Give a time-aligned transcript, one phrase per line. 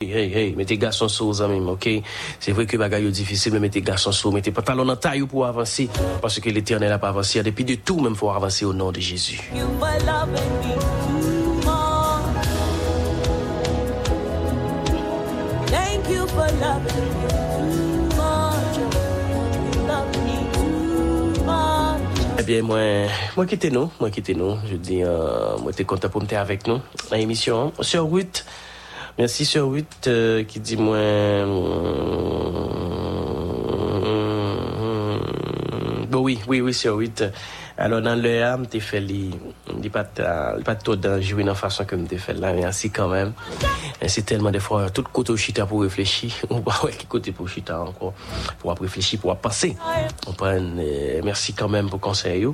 [0.00, 1.88] Hey, hey, mettez garçon sous aux amis, ok?
[2.38, 5.44] C'est vrai que bagaille est difficile, mais mettez garçon sous, mettez pantalon en taille pour
[5.44, 5.88] avancer.
[6.22, 7.42] Parce que l'éternel n'a pas avancé.
[7.42, 9.40] Depuis de tout, même, faut avancer au nom de Jésus.
[22.38, 22.78] Eh bien, moi,
[23.36, 24.58] moi quittez nous, moi quittez nous.
[24.70, 26.78] Je dis, euh, moi, t'es content pour me avec nous.
[27.10, 28.08] dans l'émission, sur
[29.18, 29.20] 8.
[29.20, 30.96] Merci sur 8 euh, qui dit moi.
[36.10, 37.24] Bon, oui, oui, oui, sur 8.
[37.76, 39.30] Alors, dans le âme, t'es fait les.
[39.76, 43.08] Dis pas, pas trop de jouer de la façon comme t'es fait là, merci quand
[43.08, 43.32] même.
[44.00, 46.32] Merci tellement des fois, tout côté chita pour réfléchir.
[46.50, 48.14] Ou pas, ouais, côté pour chita encore.
[48.58, 49.76] Pour réfléchir, pour penser.
[50.26, 52.46] On prend, euh, merci quand même pour conseil.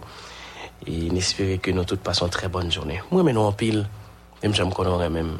[0.86, 3.00] Et n'espérer que nous toutes passons une très bonne journée.
[3.10, 3.86] Moi, maintenant, en pile,
[4.42, 5.38] même j'aime qu'on aurait même,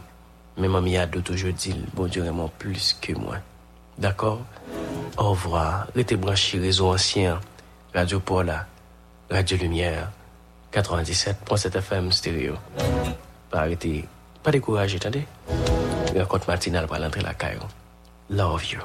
[0.57, 3.37] même ami à d'autres jeudi, bon Dieu vraiment plus que moi.
[3.99, 4.41] D'accord?
[5.17, 5.87] Au revoir.
[5.95, 7.41] Restez branchés, réseau ancien,
[7.95, 8.67] Radio Paula,
[9.31, 10.11] Radio Lumière,
[10.73, 12.55] 97.7 FM stéréo.
[13.51, 14.05] Pas arrêter,
[14.43, 15.27] pas décourager, attendez.
[16.17, 17.59] Rencontre matinale pour l'entrée la caille.
[18.31, 18.81] Love you.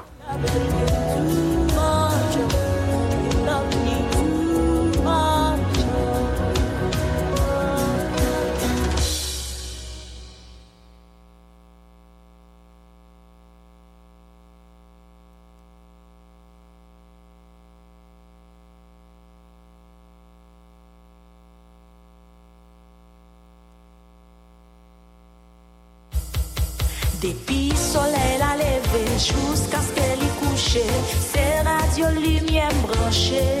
[27.22, 30.78] Depuis soleil la levé jusqu'à ce qu'elle y couche,
[31.20, 33.60] c'est radio lumière branchée.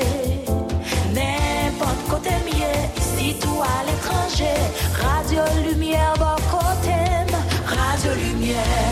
[1.12, 4.56] N'importe côté mieux, ici tout à l'étranger,
[4.94, 6.96] radio lumière bon côté,
[7.66, 8.89] radio lumière.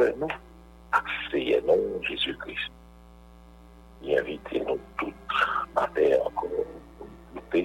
[0.00, 0.14] sauveur,
[1.66, 2.02] non?
[2.02, 2.72] Jésus-Christ.
[4.02, 5.12] Y invite nou tout
[5.76, 6.70] ma terre konon
[7.34, 7.60] koute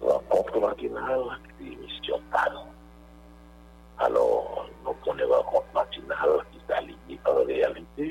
[0.00, 2.60] rencontre matinale ki misyon tal.
[4.06, 8.08] Alors, nou konen rencontre matinale ki taliye en realite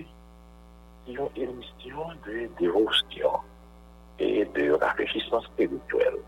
[1.06, 3.40] ki yon emisyon de dévotion
[4.20, 6.20] et de rafraîchissement spirituel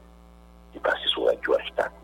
[0.72, 1.95] ki pasi sou radio hashtag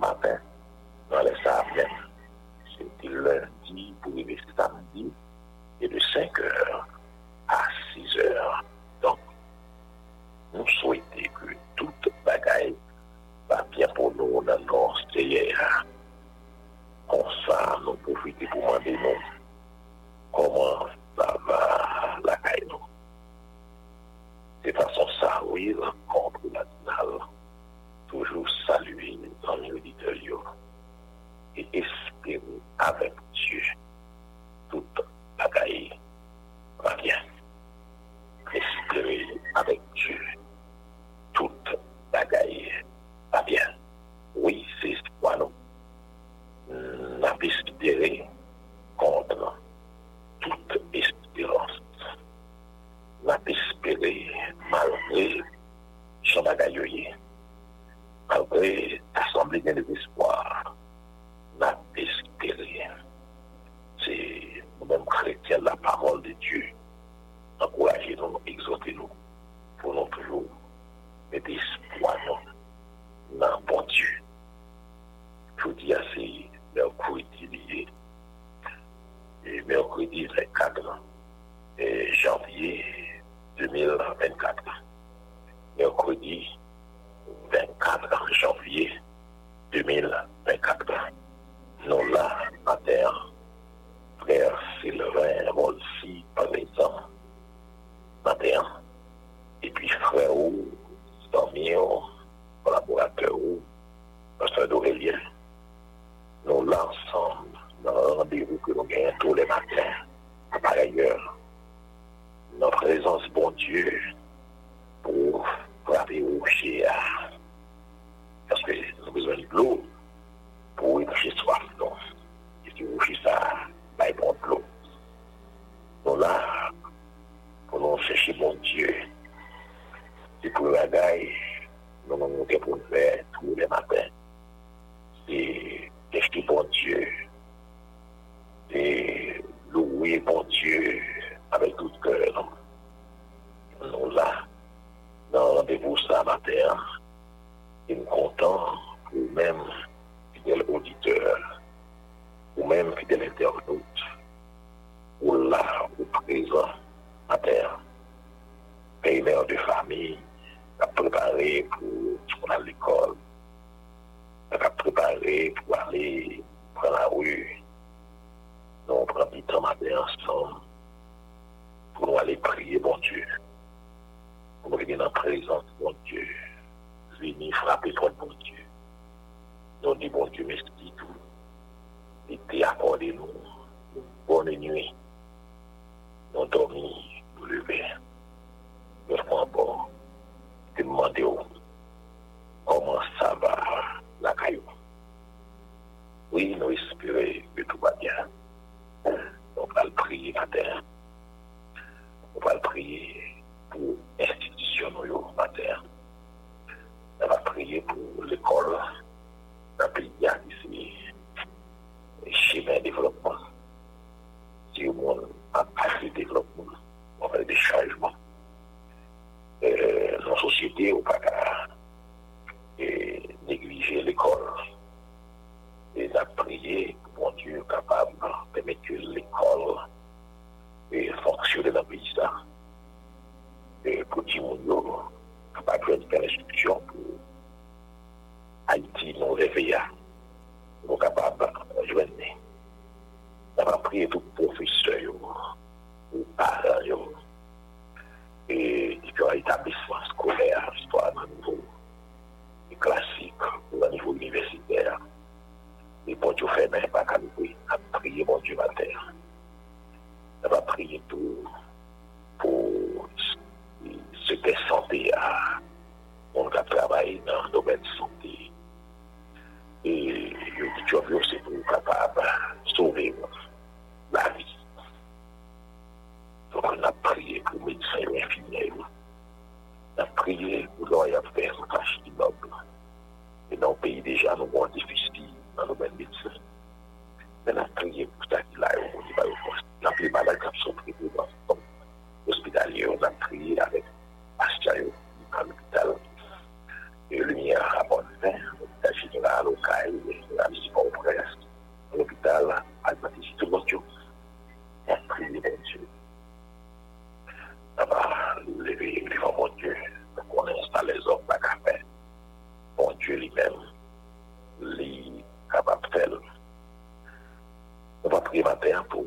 [318.31, 319.03] agrémentaire pour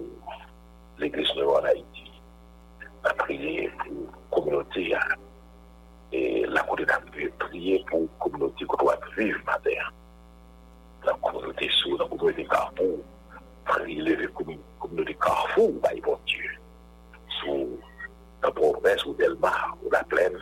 [0.98, 2.12] l'église de en Haïti,
[3.04, 4.94] à prier pour la communauté,
[6.12, 7.00] et la communauté a
[7.38, 9.90] prier pour la communauté qu'on doit vivre maintenant.
[11.04, 12.98] La communauté sous, la communauté Carrefour,
[13.64, 14.26] prier la
[14.78, 16.50] communauté Carrefour, bah, bon Dieu,
[17.40, 17.78] sous
[18.42, 20.38] la province ou Delmar ou la plaine,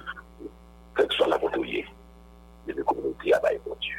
[0.96, 1.86] quel que soit la bouteille,
[2.66, 3.98] mais la communauté à bah, bon Dieu.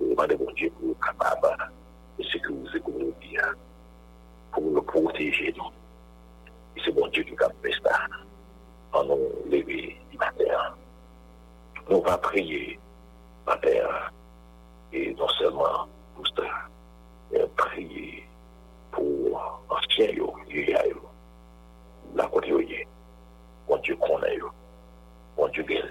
[0.00, 1.56] Et demandez bon Dieu pour être capable
[2.18, 3.38] et sécuriser communauté
[4.52, 5.64] pour nous protéger non.
[5.64, 6.76] bon nous.
[6.76, 7.98] Et c'est mon Dieu qui a fait ça
[8.92, 10.74] en nous lever du matin.
[11.90, 12.78] Nous va prier
[13.46, 14.10] matin
[14.92, 16.42] et non seulement pour ça,
[17.32, 18.26] mais prier
[18.92, 20.12] pour anciens,
[20.48, 20.82] vieillards,
[22.14, 22.86] la côté
[23.68, 24.50] mon Dieu connaît, yo,
[25.36, 25.82] mon Dieu gagne,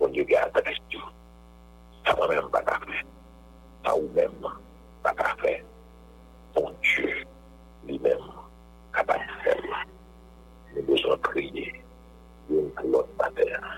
[0.00, 1.00] mon Dieu garde la question.
[2.04, 3.04] Ça va même pas faire,
[3.84, 4.63] ça ou-même.
[5.04, 5.58] pa ka fè.
[6.56, 7.10] Bon Diyo,
[7.84, 8.22] li mèm,
[8.96, 9.64] kapay fèm.
[10.72, 11.66] Nou bezon priye.
[12.48, 13.68] Yon pou lot mater.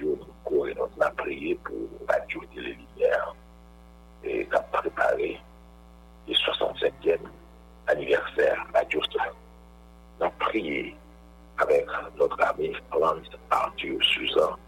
[0.00, 3.30] Yon pou lot na priye pou adjouti le linièr.
[4.26, 5.30] E kap prepare
[6.26, 7.30] le 67èm
[7.94, 9.30] aniversèr adjouti.
[10.18, 10.90] Nan priye
[11.62, 14.58] avèk notre ami Florence Arthur Suzanne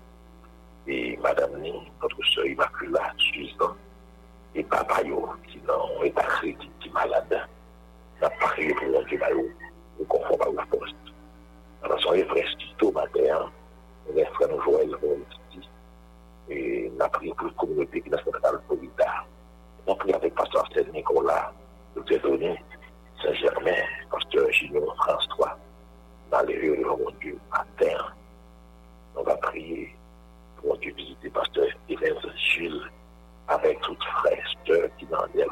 [0.87, 3.75] et Madame Ni, notre sœur Immaculée Suzanne
[4.57, 7.47] et papa yo, qui ont état critique, qui malade,
[8.23, 9.21] n'a prié pour mon Dieu,
[10.01, 10.95] au confort à la poste.
[11.83, 13.51] Alors, son frères Tito matin, hein.
[14.15, 14.91] les frères nous Joël,
[15.53, 15.69] Titi,
[16.49, 19.25] et n'a prié pour la communauté qui est dans Polita.
[19.87, 21.53] On prie avec Pasteur Stéphane Nicolas,
[21.95, 22.59] Docteur Donné,
[23.23, 25.59] Saint-Germain, Pasteur Gino, France 3,
[26.31, 28.17] dans les rues de mon Dieu, à terre.
[29.17, 29.95] On va prier
[30.57, 32.91] pour mon Dieu visiter Pasteur Evans Gilles,
[33.49, 35.45] avec toute fraîche euh, qui dans les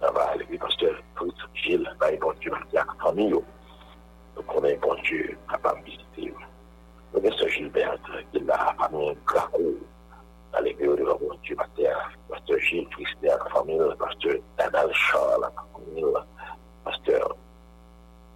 [0.00, 0.86] ça va aller parce que
[1.16, 3.32] tout Gilles va être bon Dieu qui a famille.
[3.32, 6.34] Donc on est bon Dieu capable de visiter.
[7.12, 9.58] Donc ce Gilbert euh, qui l'a famille Graco
[10.52, 11.94] dans l'église de bon Dieu Mater,
[12.28, 16.04] pasteur Gilles Christian la famille, pasteur Daniel Charles la famille,
[16.84, 17.36] pasteur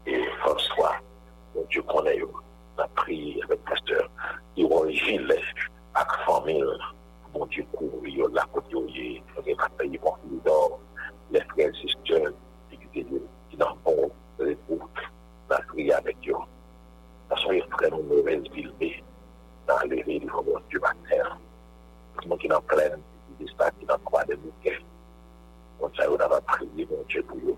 [0.07, 0.97] et François,
[1.54, 4.09] bon Dieu qu'on est, on a pris avec pasteur
[4.57, 5.33] Iron Gilles,
[5.95, 6.64] avec famille.
[7.32, 10.78] bon Dieu courir, yon la côté, yon rappelle pour nous dans
[11.30, 12.32] les frères et sœurs
[12.70, 14.88] qui dans bon répondre,
[15.48, 16.34] la prière avec Dieu.
[17.28, 18.72] Parce que les frères ont mauvaise ville,
[19.66, 20.30] dans les villes,
[20.68, 21.38] du matin,
[22.14, 23.00] tout le monde qui est en pleine,
[23.38, 24.78] qui est qui est en croix de bouquet.
[25.80, 27.56] On sait on a prié, mon Dieu, pour eux.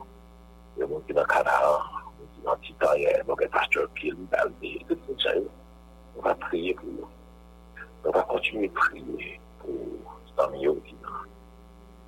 [0.78, 1.80] Le monde qui est dans Canaan,
[2.40, 5.48] le monde qui est dans Titan, le monde qui est pasteur Pile, dans le monde,
[6.16, 7.06] on va prier pour eux.
[8.04, 9.40] On va continuer de prier.
[9.64, 11.24] pou zanm yo di nan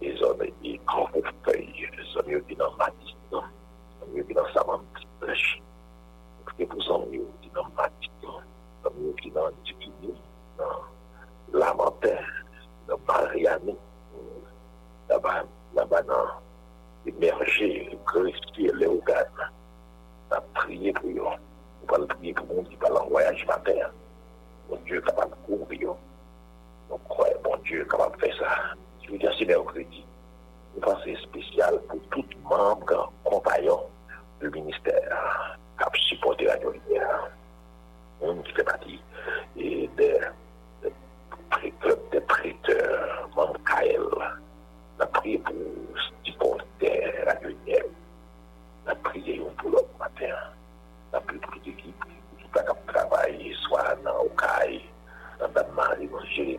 [0.04, 3.48] e zon e kon pou fey zanm yo di nan matis nan
[3.98, 5.46] zanm yo di nan saman pti plech
[6.68, 8.44] pou zanm yo di nan matis nan
[8.84, 10.12] zanm yo di nan dikini
[10.60, 10.74] nan
[11.60, 12.16] lamantè
[12.88, 13.76] nan bariyani
[15.08, 16.26] nan ba nan
[17.06, 19.28] emerje grifi le ogan
[20.30, 21.30] nan priye pou yo
[21.80, 23.90] pou pal priye pou moun ki pal an voyaj mater
[24.68, 25.94] moun diyo kapal koum pou yo
[26.88, 28.74] Donc, croyez, mon Dieu de faire ça?
[29.04, 30.04] Je veux dire, c'est mercredi.
[30.74, 33.80] Une pensée spéciale pour tout membre, compagnon
[34.40, 37.30] du ministère qui a supporté la lumière.
[38.20, 39.00] On qui fait partie
[39.56, 40.20] et des
[41.80, 44.02] club des prêteurs, membre KL,
[44.98, 45.54] la prié pour
[46.24, 47.84] supporter la lumière,
[48.86, 50.34] la prié pour l'autre matin,
[56.34, 56.58] 心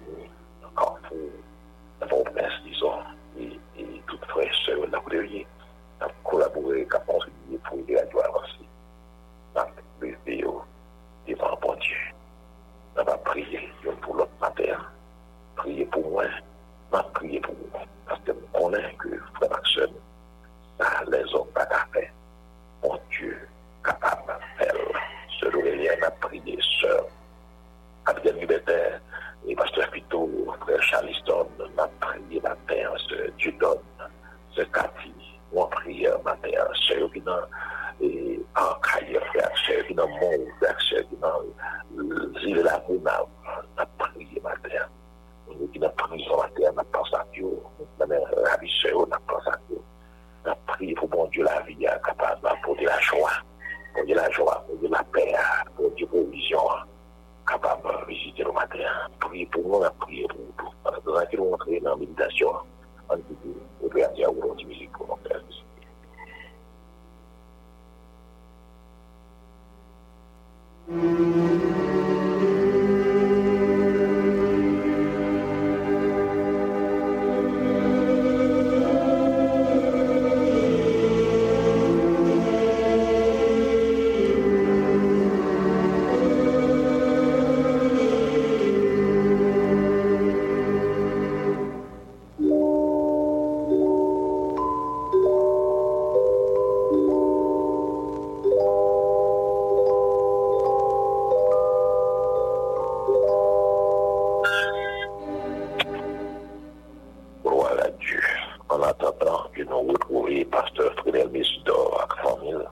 [108.77, 112.67] En attendant que nous retrouvions Pasteur Frédéric Mésidor avec famille,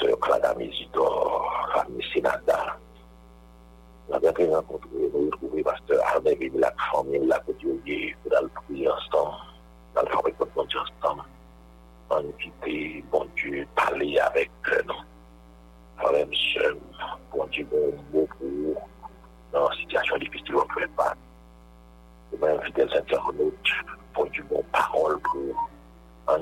[0.00, 2.78] Sœur Clara Mésidor, famille Sénada.
[4.08, 8.48] Nous avons pu rencontrer, nous retrouver Pasteur Arnaud et la famille, la côté pour aller
[8.66, 9.36] prier ensemble,
[9.94, 11.22] dans le fabrique de bon Dieu ensemble.
[12.08, 14.50] On quitter, bon Dieu, parler avec
[14.86, 14.94] nous.
[15.98, 16.76] Frère, sœur,
[17.30, 18.88] bon Dieu, bon mot pour
[19.52, 21.14] dans la situation difficile, on ne peut pas.
[22.34, 23.70] Je vais inviter les internautes
[24.12, 25.70] pour du bon parole pour
[26.26, 26.38] en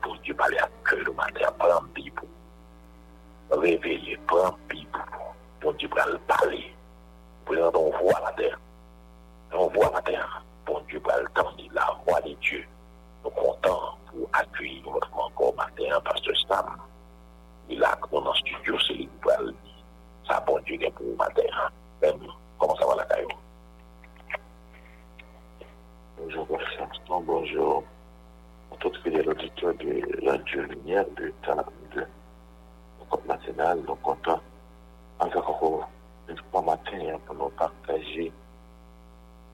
[0.00, 2.22] pour Dieu parler à cœur le matin, prendre Bible,
[3.50, 5.04] réveiller, prendre Bible,
[5.60, 6.74] pour Dieu le parler,
[7.44, 8.58] pour on voit la terre.
[9.52, 12.64] On voit la terre, pour Dieu le temps la voix de Dieu.
[13.22, 13.80] Nous comptons
[14.10, 16.76] pour accueillir notre encore matin, Pasteur Sam.
[17.68, 19.84] Il a dans le studio, c'est lui qui pour le dire.
[20.26, 21.42] Ça, bon Dieu, pour matin.
[22.00, 22.20] Même,
[22.58, 23.43] comment ça va la caillou?
[26.16, 26.46] Bonjour,
[26.80, 27.82] Instant, bonjour
[28.72, 32.06] à tous fidèles auditeurs de la Dieu Lumière de Talab de la
[33.10, 33.80] Côte nationale.
[33.86, 34.38] Nous comptons
[35.18, 35.88] encore
[36.28, 38.32] une fois matin pour nous partager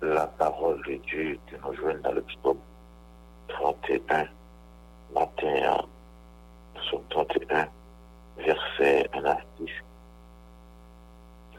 [0.03, 2.59] la parole de Dieu que nous joignent dans le psaume
[3.49, 4.29] 31,
[5.15, 5.85] matin,
[6.75, 7.69] psaume 31,
[8.37, 9.71] verset 1 à 10.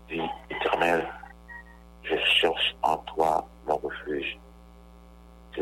[0.10, 1.08] Dit éternel,
[2.04, 2.76] je cherche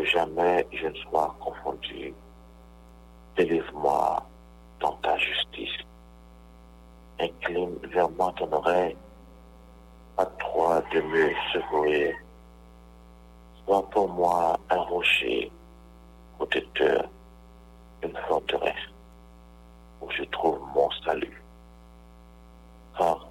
[0.05, 2.13] jamais je ne sois confondu.
[3.37, 4.23] Délivre-moi
[4.79, 5.77] dans ta justice.
[7.19, 8.95] Incline vers moi ton oreille.
[10.17, 12.15] À toi de me secourir.
[13.65, 15.51] Sois pour moi un rocher
[16.37, 17.03] protecteur,
[18.03, 18.87] une forteresse
[20.01, 21.41] où je trouve mon salut.
[22.97, 23.27] Car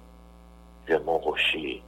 [0.85, 1.81] tu mon rocher,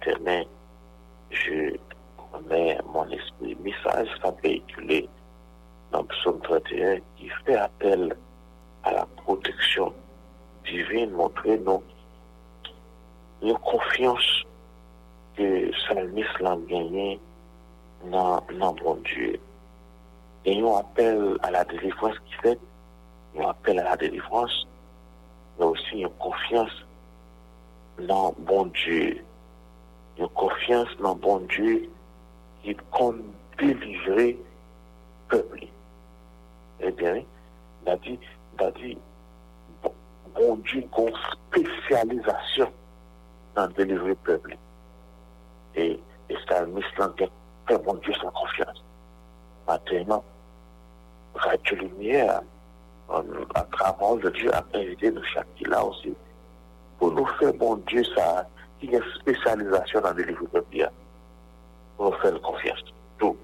[0.00, 0.44] tes mains,
[1.30, 1.76] je
[2.32, 3.56] remets mon esprit.
[3.62, 5.08] Message ça véhiculé
[5.90, 8.16] dans psaume 31 qui fait appel
[8.84, 9.92] à la protection
[10.64, 11.82] divine, montrer nos,
[13.42, 14.44] nos confiance
[15.36, 17.20] que Salmis l'a gagné
[18.10, 19.38] dans, dans bon Dieu.
[20.44, 22.58] Et nous appel à la délivrance qui fait,
[23.34, 24.66] nous appel à la délivrance,
[25.58, 26.84] mais aussi une confiance
[27.98, 29.22] dans bon Dieu.
[30.18, 31.88] Une confiance dans bon Dieu
[32.62, 33.16] qui compte
[33.58, 34.38] délivrer
[35.28, 35.66] peuple.
[36.80, 37.22] Eh bien,
[37.84, 38.18] il a dit,
[38.58, 38.98] il a dit,
[40.34, 41.12] bon, Dieu une
[41.50, 42.72] spécialisation
[43.54, 44.56] dans délivrer le peuple.
[45.74, 45.98] Et,
[46.28, 47.14] et ça, l'islam
[47.66, 48.84] fait bon Dieu sans confiance.
[49.66, 50.24] Maintenant,
[51.34, 52.42] Radio Lumière,
[53.08, 56.14] on, à travers le Dieu, a invité nous chaque là aussi,
[56.98, 58.46] pour nous faire bon Dieu ça,
[58.82, 60.90] qui a spécialisation dans le peuple.
[61.96, 62.82] Pour nous faire confiance.
[63.18, 63.36] Tout.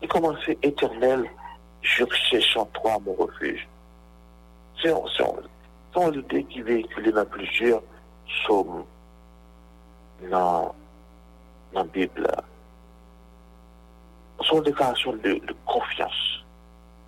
[0.00, 1.24] Il commençait éternel,
[1.82, 3.66] je cherche en toi mon refuge.
[4.80, 4.92] C'est
[6.12, 7.82] l'idée qui véhiculée dans plusieurs
[8.26, 8.84] psaumes
[10.30, 10.74] dans,
[11.72, 12.30] la Bible.
[14.42, 16.44] Son déclaration de, de confiance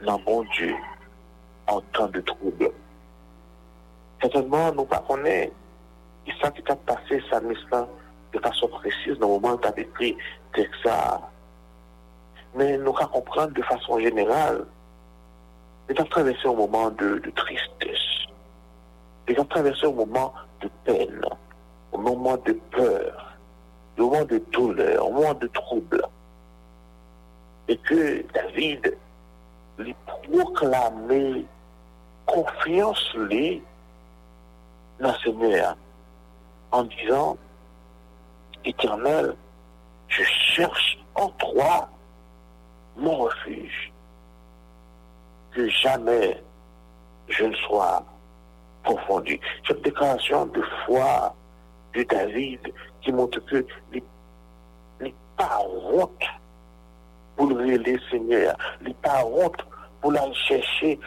[0.05, 0.75] dans mon Dieu
[1.67, 2.71] en temps de trouble.
[4.21, 5.53] Certainement, nous ne connaissons
[6.29, 9.19] pas ça qui t'a passé, ça de façon précise.
[9.19, 10.17] Dans le moment où tu as écrit
[10.83, 11.21] ça.
[12.55, 14.65] Mais nous allons comprendre de façon générale,
[15.89, 18.27] nous avons traversé un moment de, tristesse,
[19.29, 21.25] nous avons traversé un moment de peine,
[21.95, 23.37] un moment de peur,
[23.99, 26.03] un moment de douleur, un moment de trouble.
[27.69, 28.97] Et que David
[29.79, 31.45] lui proclamait
[32.27, 33.63] confiance lui
[35.01, 35.77] dans Seigneur
[36.73, 37.37] en disant,
[38.65, 39.35] Éternel,
[40.09, 40.23] je
[40.55, 41.89] cherche en toi
[42.97, 43.93] mon refuge,
[45.53, 46.43] que jamais
[47.29, 48.05] je ne sois
[48.85, 49.39] confondu.
[49.67, 51.35] Cette déclaration de foi
[51.95, 52.61] de David
[53.03, 54.03] qui montre que les
[55.37, 55.61] pas
[55.93, 56.25] honte
[57.37, 59.23] pour le Seigneur, les pas
[60.01, 60.99] pour aller chercher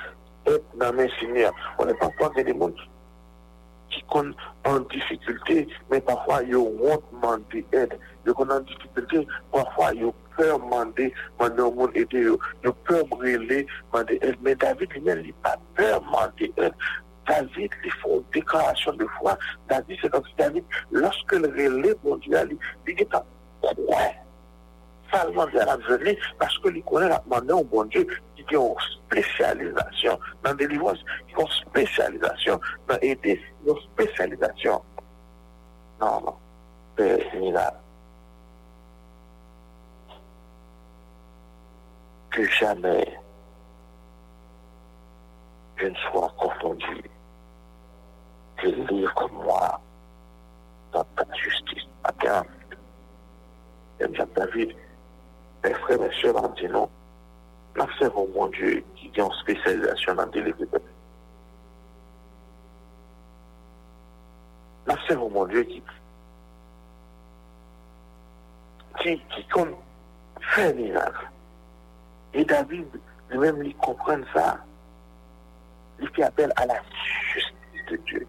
[0.47, 1.53] être dans mes seigneurs.
[1.77, 2.69] On n'est pas des gens
[3.91, 4.33] ki kon
[4.69, 7.97] an difikulte, men pafwa yo wot mande ed.
[8.25, 12.39] Yo kon an difikulte, pafwa yo peur mande, mande yo moun ede yo.
[12.63, 14.41] Yo peur brele, mande ed.
[14.41, 16.73] Men David li men li pa peur mande ed.
[17.29, 19.37] David li foun deklarasyon de fwa.
[19.69, 23.23] David se kon si David, loske le rele mondial li, li geta
[23.61, 24.19] kwen.
[25.11, 28.73] Parce que il connaît la demandé au bon Dieu, qui a une
[29.07, 34.81] spécialisation dans délivrance, qui a une spécialisation dans aider, une spécialisation.
[35.99, 36.35] Non, non,
[36.97, 37.73] c'est là.
[42.31, 43.19] Que jamais
[45.75, 47.03] je ne sois confondu
[48.57, 49.81] que comme moi
[50.93, 51.83] dans ta justice.
[52.03, 52.45] Attends,
[53.99, 54.75] Jacques David,
[55.63, 56.89] mes frères, mes soeurs, m'ont dit non.
[57.75, 60.65] Nous servons mon Dieu qui a une spécialisation dans des livres.
[64.87, 65.81] Nous servons mon Dieu qui
[69.01, 69.75] qui, qui compte
[70.53, 71.29] faire miracle.
[72.33, 72.87] Et David,
[73.29, 74.57] lui-même, il comprend ça.
[75.99, 76.75] Il fait appel à la
[77.33, 78.27] justice de Dieu.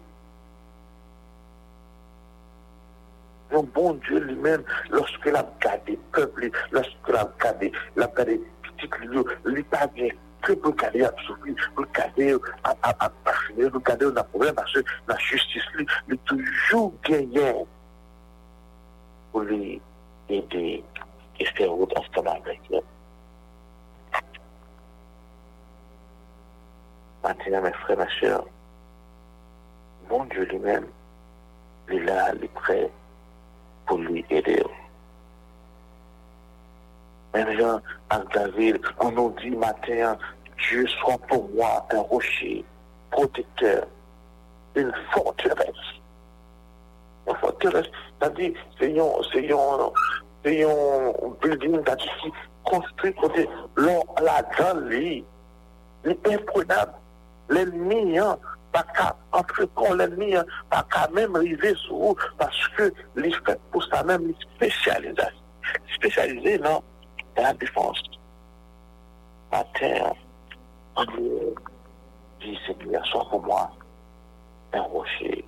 [3.51, 8.41] Le bon Dieu lui-même, lorsque l'a gardé peuple, lorsque l'a gardé, l'a gardé
[8.77, 10.09] petit lieu, lui pas bien
[10.41, 14.73] que pour garder à souffrir, pour garder à à parfumer, pour garder un problème parce
[14.73, 17.53] que la justice lui, lui toujours gagné
[19.31, 19.81] pour lui
[20.29, 20.83] aider
[21.39, 22.79] et faire route ensemble avec lui.
[27.23, 28.45] Maintenant, mes frères, mes soeurs,
[30.09, 30.87] mon Dieu lui-même,
[31.89, 32.91] il est là, il est prêt
[33.85, 34.61] pour lui aider.
[37.35, 37.81] Jean,
[38.33, 40.17] David, on nous dit matin,
[40.69, 42.63] Dieu soit pour moi un rocher
[43.09, 43.87] protecteur,
[44.75, 45.67] une forteresse.
[47.27, 47.87] Une forteresse,
[48.19, 49.05] c'est-à-dire, c'est un,
[51.41, 52.31] building qui
[52.63, 55.25] construit côté la grande lit.
[56.03, 56.93] L'imprenable,
[57.49, 58.37] l'ennemi, hein,
[58.73, 63.31] pas qu'à entrer pour l'ennemi, hein, pas qu'à même arriver sur vous, parce que les
[63.31, 65.23] fait pour ça même, les spécialisé,
[65.95, 66.59] spécialisé
[67.35, 68.01] dans la défense.
[69.51, 70.13] Matin,
[70.95, 71.05] on
[72.41, 73.69] dit, Seigneur, sois pour moi
[74.73, 75.45] un rocher.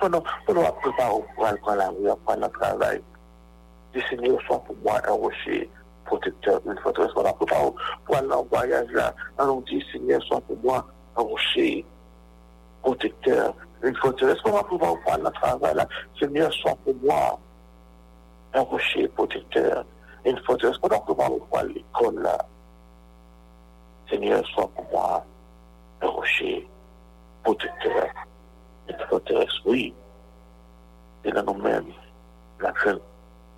[0.00, 3.02] Pendant, pendant préparer pour aller prendre la rue, prendre le travail,
[3.94, 5.70] dis Seigneur, sois pour moi un rocher
[6.04, 7.12] protecteur, une forteresse.
[7.14, 7.70] Pendant préparer
[8.04, 11.84] pour aller en voyage là, on dit, Seigneur, sois pour moi un rocher
[12.82, 14.38] protecteur, une forteresse.
[14.42, 17.38] Comment pouvons prendre notre travail là Seigneur, sois pour moi
[18.54, 19.84] un rocher protecteur,
[20.24, 20.78] une forteresse.
[20.78, 22.38] Comment pouvons voir l'école là
[24.08, 25.24] Seigneur, sois pour moi
[26.02, 26.68] un rocher
[27.42, 28.06] protecteur,
[28.88, 29.60] une forteresse.
[29.64, 29.94] Oui,
[31.24, 31.92] et là nous-mêmes,
[32.60, 32.98] la veine,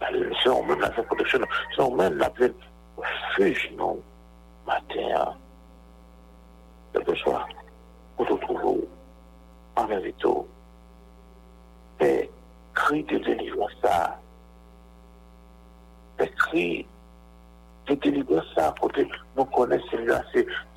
[0.00, 1.40] c'est nous-mêmes la veine protection,
[1.78, 2.54] nous-mêmes la veine
[2.96, 3.98] refuge, non,
[4.66, 5.34] matin,
[6.92, 7.46] quelque soit,
[8.16, 8.88] pour te trouver
[9.76, 10.28] en vérité.
[12.00, 12.30] Et
[12.74, 13.72] cri de délivrance
[16.48, 16.86] kri
[17.88, 20.22] l'intelligence ça, côté nous connaissons celui-là,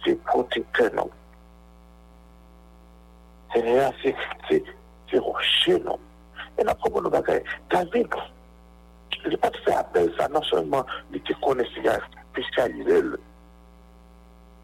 [0.06, 1.10] c'est protecteur, non.
[3.54, 5.98] Celui-là, c'est rocher, non.
[6.58, 8.08] Et la propos de bagaille, David,
[9.26, 12.00] il n'a pas fait appel ça, non seulement il te connaît celui-là,
[12.32, 13.02] spécialisé,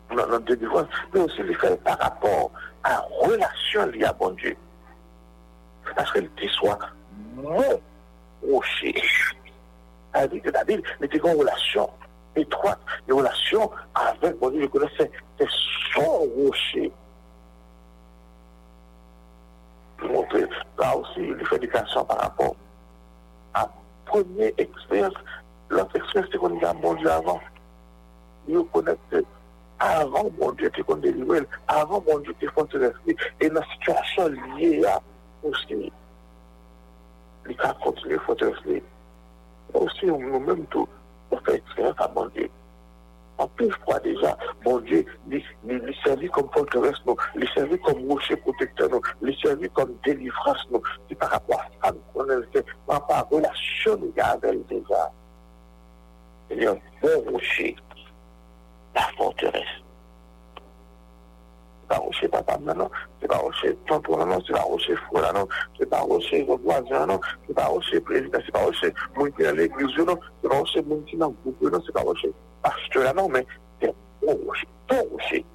[0.10, 2.52] dans notre délivrance, mais aussi il fait par rapport
[2.84, 4.56] à la relation liée à bon Dieu.
[5.96, 6.78] Parce qu'il te soit
[7.36, 7.82] mon
[8.48, 9.02] rocher.
[10.16, 11.90] c'est-à-dire, mais c'est une relation
[12.36, 15.48] étroite, une relation avec, bon, je connais, c'est
[15.94, 16.92] son rocher.
[20.02, 20.38] Montre,
[20.78, 22.56] là aussi, il fait l'éducation par rapport
[23.54, 23.70] à
[24.06, 25.14] premier expérience,
[25.70, 27.40] l'autre expérience, c'est qu'on y a bondi avant.
[28.48, 29.24] Yo konekte,
[29.82, 33.66] avan bon diyo te kon deliwel, avan bon diyo te fon te resli, e nan
[33.72, 35.00] situasyon liye a,
[35.42, 35.80] ou si
[37.48, 38.84] li ka konti li fon te resli,
[39.82, 40.88] aussi nous-mêmes tout,
[41.32, 42.50] on fait expérience à mon Dieu.
[43.38, 45.44] En plus fois déjà, mon Dieu, il,
[46.04, 50.66] servit comme forteresse, nous, il servit comme rocher protecteur, nous, il servit comme délivrance.
[51.10, 52.24] C'est par rapport à ça, nous,
[52.88, 55.12] par rapport à la relation avec déjà.
[56.52, 57.76] Il y a un bon rocher
[58.96, 59.85] la forteresse.
[61.88, 62.90] τα ρωσικά πάντα νομίζω
[63.28, 65.48] τα ρωσικά τον προγραμματιστή τα ρωσικά φοράνω
[65.90, 67.20] τα ρωσικά γονδωτά νομίζω
[67.54, 72.02] τα ρωσικά πρέπει να είναι τα ρωσικά μοντέλα λειτουργούν τα ρωσικά μοντέλα δουλεύουν τα ρωσικά
[72.02, 73.46] μοντέλα δουλεύουν τα ρωσικά αστειώνω με
[73.80, 73.94] τα
[74.46, 75.46] ρωσικά τα ρωσικά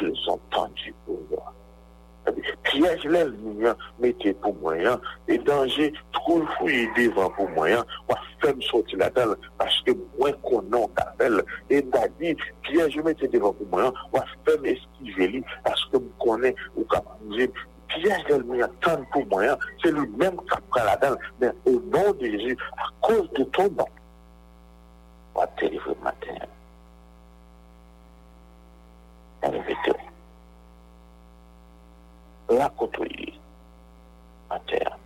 [0.00, 1.54] de son tendu pour moi.
[2.62, 5.00] Piège lèl mouyan, mette pou mouyan,
[5.32, 11.40] e danje trou fouye devan pou mouyan, wafem soti la del, paske mwen konon tabel,
[11.72, 12.34] e dadi,
[12.66, 17.48] piège mette devan pou mouyan, wafem eskiveli, paske mkonen ou kapouze
[17.88, 19.58] piège les lumières, tendre pour moi, hein.
[19.82, 23.86] c'est lui-même qui prend là-dedans, mais au nom de Jésus, à cause de ton nom,
[25.34, 26.46] on va te délivrer le matin.
[29.42, 29.92] Répétez.
[32.50, 33.34] La côtoyer
[34.50, 34.96] à terre.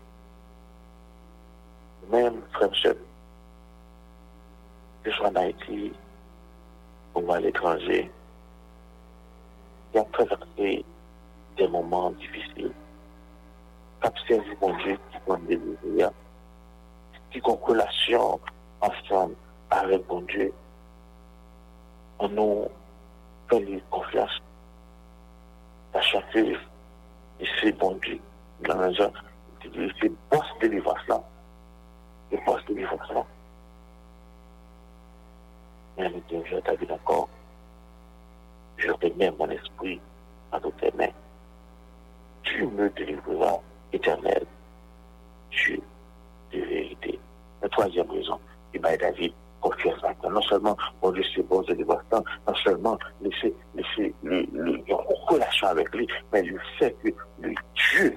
[2.11, 2.97] Même frère seul,
[5.03, 5.92] que ce soit en Haïti
[7.14, 8.11] ou à l'étranger,
[9.95, 10.85] il a traversé
[11.57, 12.73] des moments difficiles.
[14.03, 16.11] Observe mon Dieu qui prend délivrer,
[17.31, 17.41] qui
[18.81, 19.35] ensemble
[19.71, 20.53] avec mon Dieu.
[22.19, 22.69] On nous
[23.49, 24.43] fait confiance
[26.03, 26.41] chaque fois.
[26.41, 28.19] Et c'est bon Dieu.
[28.67, 28.79] Dans
[30.31, 31.23] boss de délivrance là.
[32.31, 32.37] De
[32.67, 33.25] délivrance là.
[35.99, 37.29] Mais Dieu, je t'avais d'accord.
[38.77, 40.01] Je remets mon esprit
[40.53, 41.12] à tes mains.
[42.43, 43.59] Tu me délivreras,
[43.93, 44.45] éternel.
[45.51, 45.81] Dieu
[46.53, 47.19] de vérité.
[47.63, 48.39] La troisième raison,
[48.75, 52.99] il m'a David confiance à Non seulement mon Dieu c'est bon de dévastant, non seulement
[53.21, 54.95] laisser, laisser le, le, le,
[55.29, 57.09] relation avec lui, mais le fait que
[57.41, 58.15] le Dieu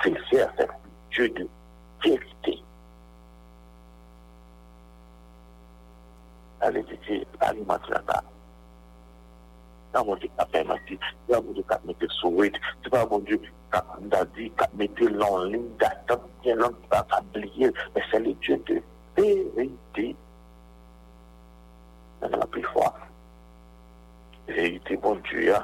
[0.00, 0.74] préfère être
[1.12, 1.48] Dieu de
[2.02, 2.62] vérité.
[6.60, 6.84] Allez,
[7.40, 8.02] alimente la
[9.92, 10.98] nan bon di kap permati,
[11.28, 13.38] nan bon di kap mette sou wet, se pa bon di
[13.74, 18.06] kap da di, kap mette lan lin, da tap, gen lan pa kap liye, men
[18.10, 18.78] se li dje de
[19.18, 20.06] verite.
[22.20, 22.90] Nan la pi fwa,
[24.46, 25.58] verite bon di ya,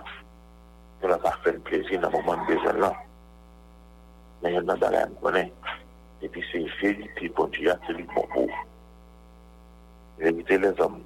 [1.03, 2.99] nan la pa fèl plezi nan mouman bezen lan.
[4.43, 5.55] Nan yon nan da la yon konen,
[6.27, 8.51] epi se verite bon di ya, se li bon pou.
[10.19, 10.99] Verite le zom,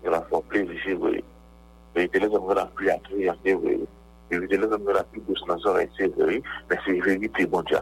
[0.00, 1.18] nan la fwa plezi si wè,
[1.96, 6.42] nous avons plus nous avons plus de dans les oreilles, c'est vrai.
[6.68, 7.78] Mais c'est vérité, bon Dieu.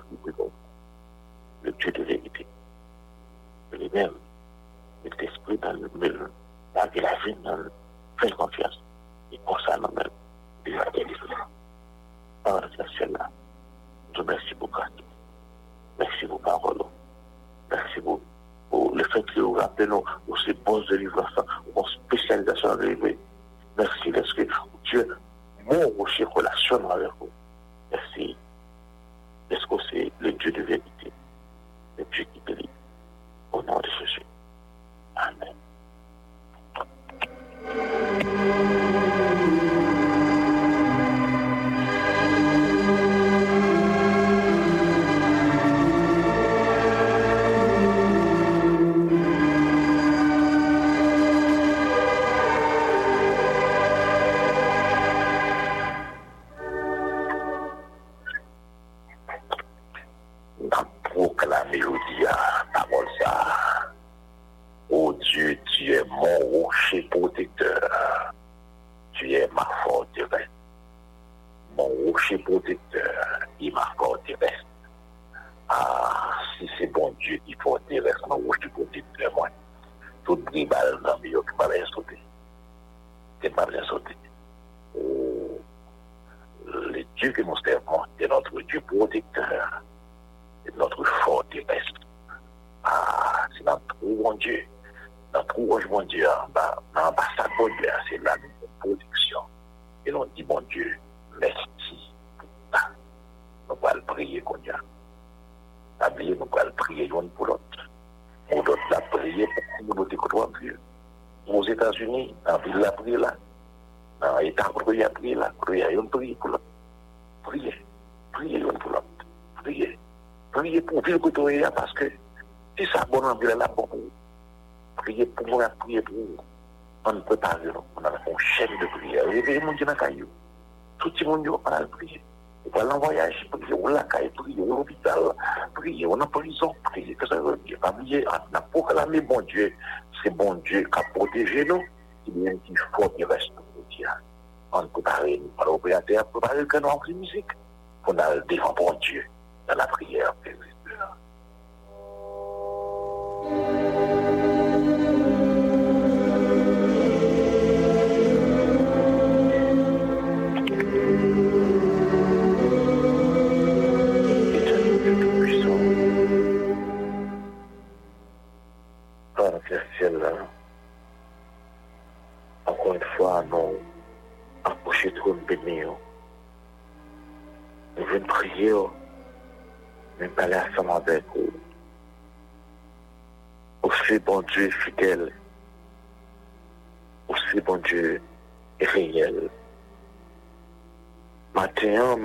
[1.63, 2.47] Le Dieu de vérité.
[5.05, 6.31] Est esprit dans le
[6.75, 7.71] la vie la vie nan
[8.21, 8.77] fèl konfians.
[9.35, 10.11] E kon sa nan men,
[10.65, 11.49] di la délivre.
[12.45, 13.29] Par la,
[14.15, 15.03] je mersi pou kati.
[15.99, 16.87] Mersi pou parolo.
[17.71, 18.21] Mersi pou
[18.95, 21.45] le fèl ki ou rappelé nou ou se bon délivre sa,
[21.75, 22.79] ou spécialisation
[23.79, 25.07] Mersi leske ou Dieu
[25.73, 27.31] ou se relasyon avèk ou.
[27.93, 28.37] Mersi
[29.51, 31.13] leske ou se le Dieu de vérité?
[31.99, 32.69] Le Dieu qui délivre.
[33.53, 34.27] Au nom de Jésus.
[35.17, 35.57] Amen.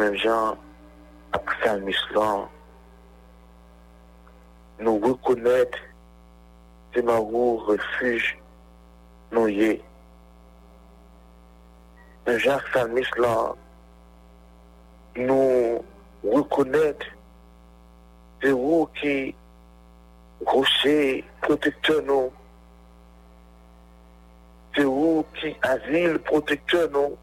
[0.07, 0.57] Même gens,
[1.33, 1.79] après
[4.79, 5.77] nous reconnaître
[6.93, 8.37] c'est ma refuge,
[9.31, 9.81] nous y est.
[12.25, 13.53] Là,
[15.15, 15.83] nous
[16.23, 17.05] reconnaître
[18.41, 19.35] c'est vous qui
[20.45, 22.31] rocher protecteur nous.
[24.75, 27.17] C'est vous qui asile protecteur nous.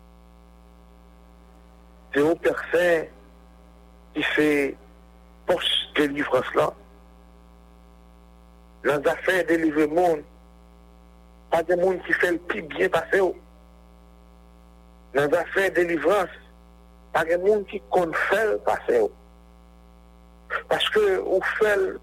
[2.14, 3.06] C'est vous personne
[4.14, 4.76] qui fait
[5.46, 6.72] poste de délivrance là.
[8.84, 10.22] Dans les affaires de livrer le monde,
[11.50, 13.18] pas de monde qui fait le plus bien passer.
[13.18, 13.34] Dans
[15.14, 16.28] les affaires de délivrance,
[17.12, 19.02] pas de monde qui compte faire passer.
[20.68, 21.98] Parce que vous faites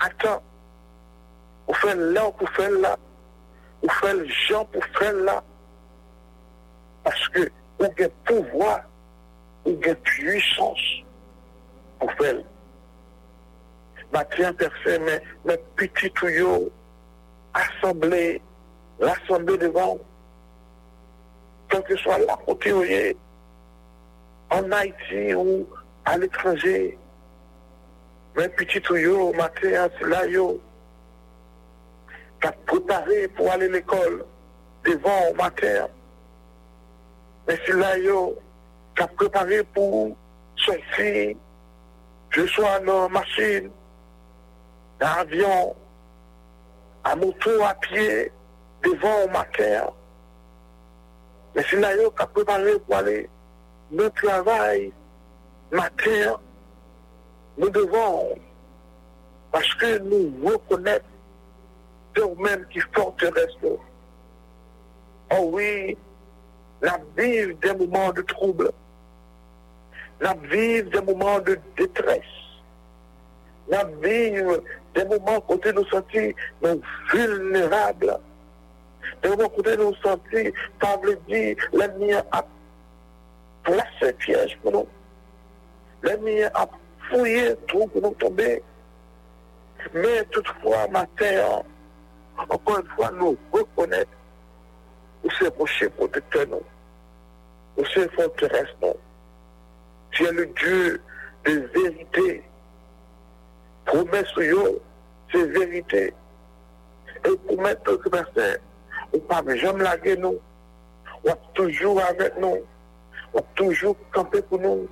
[0.00, 0.42] attends,
[1.68, 2.96] vous faites là pour faire là,
[3.82, 5.42] vous faites le gens pour faire là.
[7.04, 8.80] Parce que vous avez pouvoir,
[9.66, 11.02] vous avez puissance
[11.98, 12.36] pour faire.
[14.12, 16.70] Mathieu personne, mais, mais petit tuyau,
[17.52, 18.40] assemblée,
[19.00, 19.98] l'assemblée devant,
[21.68, 23.16] quel que soit là côté où il est,
[24.50, 25.66] en Haïti ou
[26.04, 26.96] à l'étranger,
[28.36, 30.60] mais petit tuyau, matin, c'est là, yo,
[32.40, 34.24] qui a préparé pour aller à l'école,
[34.84, 35.88] devant au matin.
[37.48, 38.38] Mais c'est là, yo,
[38.96, 40.16] qui a préparé pour
[40.56, 41.36] sortir,
[42.30, 43.70] je sois dans machine,
[44.98, 45.76] dans avion,
[47.04, 48.32] à moto, à pied,
[48.82, 49.90] devant au matin.
[51.54, 53.28] Mais c'est yo, qui a préparé pour aller
[53.98, 54.92] au travail,
[55.70, 56.40] matin,
[57.58, 58.34] nous devons,
[59.52, 61.04] parce que nous reconnaissons
[62.16, 63.56] nous-mêmes qui forteresse.
[65.30, 65.96] Oh oui,
[66.80, 68.70] la vivre des moments de trouble,
[70.20, 72.20] la vivre des moments de détresse,
[73.68, 74.62] la vivre
[74.94, 76.80] des moments côté nous sentir nous
[77.12, 78.18] vulnérables,
[79.22, 82.44] des moments côté nous sentir, ça veut dire, l'ennemi a
[83.62, 84.86] placé piège pour nous.
[86.02, 86.68] L'ennemi a
[87.10, 88.62] fouiller tout pour nous tomber.
[89.94, 91.62] Mais toutefois, matin,
[92.36, 94.10] encore une fois, nous reconnaître
[95.24, 96.62] où c'est rocher protecteur, nous.
[97.76, 98.94] Où c'est forteresse, nous.
[100.16, 101.00] Tu es le Dieu
[101.44, 102.42] de vérité.
[103.84, 104.80] Promesse yo,
[105.30, 106.14] c'est vérité.
[107.24, 108.60] Et promesse yo, c'est vérité.
[109.12, 110.40] Ou pa me jam lage nou.
[111.22, 112.60] Ou ap toujou avèk nou.
[113.32, 114.86] Ou ap toujou kampe pou nou.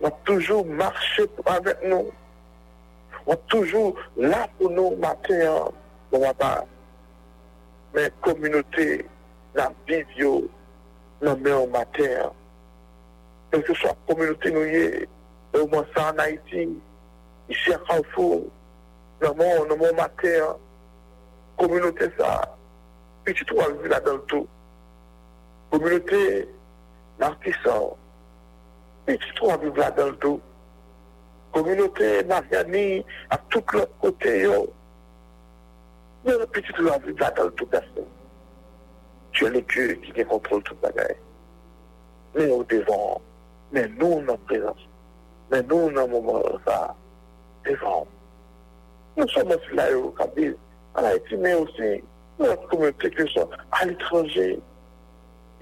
[0.00, 2.10] Ou ap toujou marche avèk nou.
[3.26, 5.76] Ou ap toujou la pou nou matè an.
[6.14, 6.54] Ou ap a.
[7.94, 8.88] Men kominote
[9.58, 10.36] nan bivyo
[11.20, 12.39] nan men an matè an.
[13.50, 15.06] kelke swa kominote nou ye,
[15.58, 16.68] ou monsan an Haiti,
[17.50, 18.44] isi a Kalfou,
[19.22, 20.52] nan moun, nan moun mater,
[21.58, 22.30] kominote sa,
[23.26, 24.46] piti tou alvi la dan tou.
[25.70, 26.22] Kominote,
[27.18, 27.90] l'artisan,
[29.08, 30.38] piti tou alvi la dan tou.
[31.54, 33.02] Kominote, mariani,
[33.34, 34.62] a tout lop kote yo,
[36.28, 38.06] nan piti tou alvi la dan tou gason.
[39.34, 41.12] Tu an l'ekye ki gen kontrol tout bagay.
[42.34, 43.20] Men ou devan,
[43.70, 44.82] men nou nan prezans,
[45.50, 46.78] men nou nan mouman sa
[47.66, 48.08] devan.
[49.16, 50.54] Nou som ansi la yo kabil,
[50.98, 51.90] an a iti men osi,
[52.38, 54.46] nou an komyote ki son al itranje,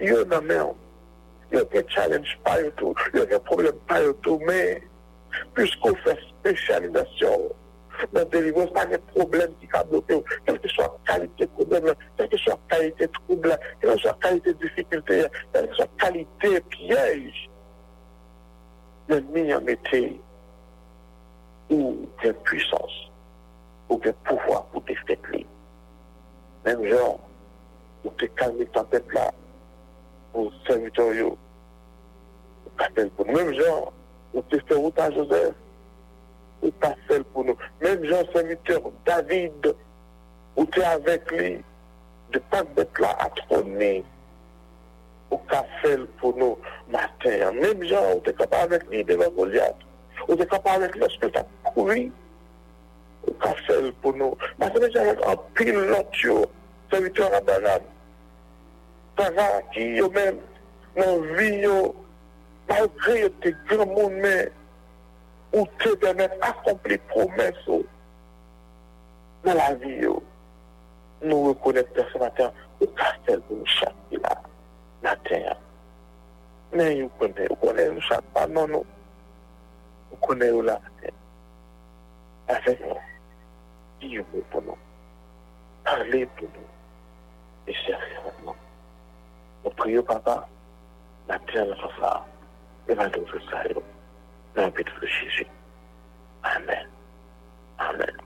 [0.01, 0.75] yo nan men,
[1.53, 4.85] yo gen challenge pa yo tou, yo gen problem pa yo tou, men,
[5.57, 7.49] piskou fè spesyalizasyon,
[8.15, 12.41] nan delivos pa gen problem ki ka blote ou, kelke so kalite problem la, kelke
[12.45, 17.45] so kalite troubla, kelke so kalite difikilte ya, kelke so kalite piyej,
[19.09, 20.21] l'ennemi a metté
[21.71, 23.11] ou des puissances,
[23.89, 25.41] ou des pouvoirs pour des fêtes-là.
[26.65, 27.21] Même genre,
[28.05, 29.31] ou des calmes et tempêtes-là,
[30.35, 31.37] ou des servitoriaux,
[32.67, 33.33] ou des fêtes pour nous.
[33.33, 33.93] Même genre,
[34.35, 35.55] ou des fêtes routes à Joseph,
[36.63, 37.57] ou des fêtes pour nous.
[37.81, 39.75] Même genre, serviteur David,
[40.57, 41.63] ou des avec lui,
[42.33, 44.05] de pas d'être là à trôner,
[45.31, 46.57] ou ka fel pou nou
[46.93, 47.59] maten.
[47.61, 49.85] Mèm jan, ou te kapa avèk li devan Goliath.
[50.27, 52.09] Ou te kapa avèk lòs pe ta koui.
[53.27, 54.39] Ou ka fel pou nou.
[54.61, 56.43] Maten jan, an pil lot yo,
[56.91, 57.89] se vitè an abanan.
[59.19, 60.41] Tava ki yo mèm,
[60.97, 61.77] nan vi yo,
[62.71, 64.37] malgré yo te gran moun mè,
[65.57, 67.83] ou te demèm akompli promès yo.
[69.45, 70.19] Nan la vi yo,
[71.25, 72.49] nou rekonèk personatè,
[72.79, 74.39] ou ka fel pou nou chak ki la.
[75.03, 75.57] la terre.
[76.73, 78.85] Mais vous connaissez, vous connaissez, nous sommes pas non, non.
[80.11, 81.13] Vous connaissez la terre.
[82.49, 82.97] Avec nous,
[84.01, 84.77] Dieu pour nous,
[85.85, 86.69] parlez pour nous
[87.67, 88.55] et cherchez avec nous.
[89.65, 90.49] Nous prions, papa,
[91.29, 92.27] la terre de son phare,
[92.89, 93.67] et va nous faire
[94.55, 95.47] dans le but de Jésus.
[96.43, 96.89] Amen.
[97.79, 98.17] Amen.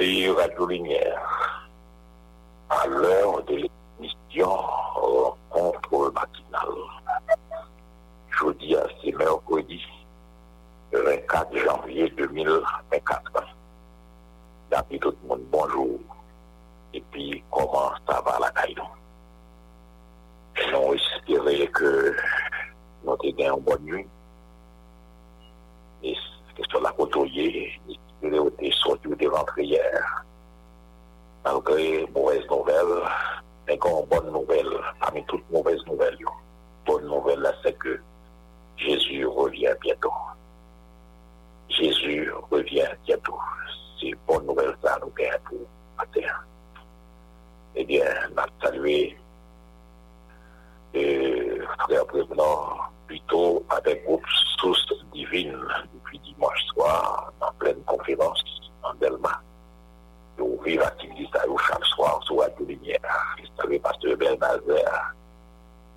[0.00, 1.68] et Radio-Lumière.
[2.70, 3.68] À l'heure de
[3.98, 7.32] l'émission rencontre matinale.
[8.30, 9.82] Jeudi à ce mercredi
[10.92, 13.32] 24 janvier 2024.
[14.70, 15.98] D'après tout le monde, bonjour.
[16.94, 18.82] Et puis, comment ça va la Kaidon?
[20.72, 22.16] Nous espérons que
[23.04, 24.06] nous t'aidons en bonne nuit.
[32.14, 33.02] Mauvaise nouvelle,
[33.66, 34.66] mais quand bonne nouvelle,
[35.00, 36.18] parmi toutes mauvaises nouvelles,
[36.86, 38.00] bonne nouvelle là, c'est que
[38.76, 40.12] Jésus revient bientôt.
[41.68, 43.38] Jésus revient bientôt.
[44.00, 45.58] C'est bonne nouvelle ça nous gagne pour
[45.96, 46.34] matin.
[47.74, 48.04] Eh bien,
[48.36, 49.16] a salué
[50.96, 52.76] euh, frère prévenant
[53.06, 54.24] plutôt avec groupe
[54.58, 55.58] Source Divine
[55.94, 58.42] depuis dimanche soir en pleine conférence
[58.82, 59.40] en Delma.
[60.38, 62.98] Nous vivons activité ça chaque soir sur la lumière.
[63.56, 65.14] Savez, pasteur Belnazer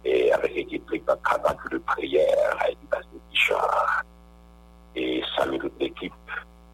[0.04, 4.04] et avec l'équipe dans le cadre de prière avec pasteur Guichard
[4.96, 6.14] et salut toute l'équipe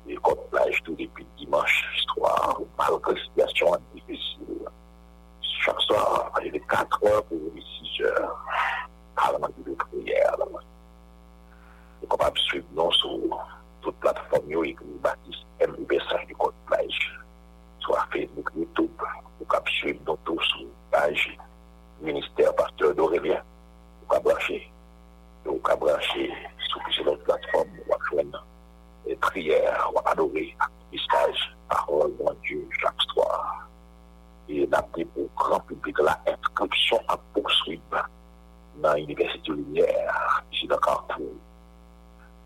[0.07, 4.67] et comme plage tout depuis dimanche soir malgré la situation difficile
[5.67, 7.37] chaque soir, à de 4 heures pour
[7.97, 8.45] 6 heures,
[9.15, 10.35] parlement de prière.
[12.09, 13.19] Capable de suivre nous sur
[13.81, 15.75] toute plateforme, yo, écrit Baptiste M.
[15.89, 17.19] message du code plage,
[17.87, 19.03] swa Facebook, Youtube,
[19.39, 21.31] ou kap suiv nou tou sou page
[22.03, 23.39] Ministère Pasteur d'Aurélien,
[24.03, 24.59] ou ka branche,
[25.45, 26.25] ou ka branche
[26.67, 28.43] sou pise nou platform wak chwen nan,
[29.23, 33.29] prier, wak adore, aktivistaj, parol, moun dieu, chak stwa,
[34.51, 37.95] e napri pou gran publik la inskripsyon ak poukswib
[38.83, 41.31] nan Université Lumière, isi nan Kantou.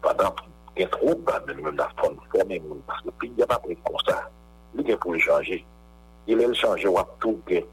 [0.05, 0.37] Padan
[0.77, 4.21] gen troub, men mèm la fon fòmè moun, paske pi yaman pou yon konsa,
[4.75, 5.59] li gen pou chanje.
[6.27, 7.65] Li men chanje wap tou gen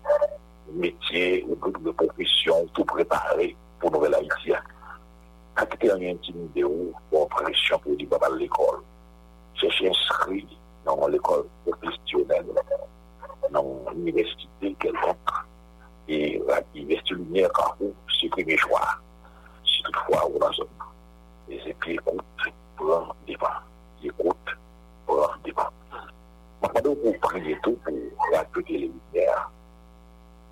[0.80, 4.62] metye, ou tout gen profesyon, tout prepare pou nouvel Haiti ya.
[5.58, 8.80] Akite an yon timide ou, ou presyon pou di babal l'ekol.
[9.58, 10.44] Cheche inskri
[10.86, 12.54] nan l'ekol profesyonel,
[13.50, 15.36] nan l'universite kelkonk.
[16.08, 18.80] E la universite lumière an ou, se prime jwa.
[19.68, 20.70] Se toutfwa ou la zon.
[21.52, 23.60] E se pi ekoute, pran, devan.
[24.08, 24.56] Ekoute,
[25.04, 25.77] pran, devan.
[26.58, 29.42] Mwen pou priye tou pou rajoute le minière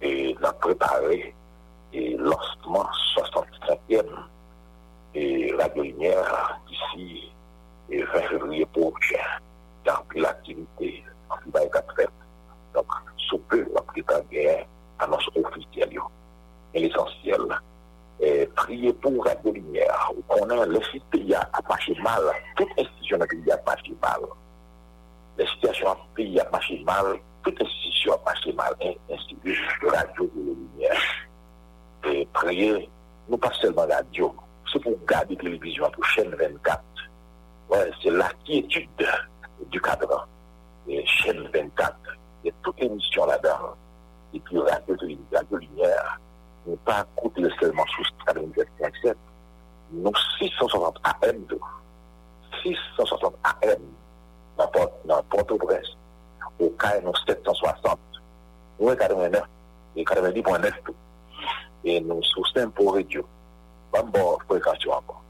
[0.01, 1.35] e la prepare
[1.93, 2.87] et lancement
[3.17, 4.07] 65e
[5.17, 7.33] et Radio Lumière d'ici
[7.91, 9.19] et 20 février prochain.
[9.83, 12.11] Car l'activité en plus bas est à traite
[12.73, 12.87] donc
[13.17, 14.65] sous peu la prétendée
[15.01, 15.99] annonce officielle
[16.75, 17.41] et l'essentiel
[18.21, 22.23] est prier pour Radio Lumière ou qu'on a le site qui a apaché mal.
[22.55, 24.21] Toute institution qui a apaché mal.
[25.39, 28.75] les situations en pays a marché mal, toute institution a marché mal,
[29.11, 31.03] institut de radio de lumière.
[32.05, 32.89] Et prier,
[33.29, 34.35] non pas seulement radio,
[34.73, 36.83] c'est pour garder télévision pour chaîne 24.
[37.71, 38.89] Ouais, c'est la quiétude
[39.71, 40.23] du cadran.
[40.89, 41.97] Et chaîne 24,
[42.45, 43.75] et toute émission là-dedans,
[44.33, 46.21] et puis radio de, radio de lumière,
[46.67, 49.15] ne pas coûter seulement sous 97.7,
[49.93, 51.45] non 660 AM,
[52.63, 53.83] 660 AM,
[54.57, 55.97] nan Port-au-Prince,
[56.59, 57.99] ou kay nou 760,
[58.79, 59.43] nou e 89,
[59.97, 60.97] e 90.9 tou.
[61.85, 63.27] E nou sou Sempo Radio,
[63.93, 65.21] ban bon frekasyon an bon.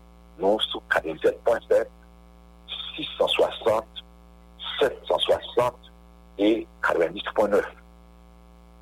[0.40, 1.90] Nou sou 47.7,
[2.96, 4.04] 660,
[4.78, 5.90] 760,
[6.38, 7.62] e 90.9.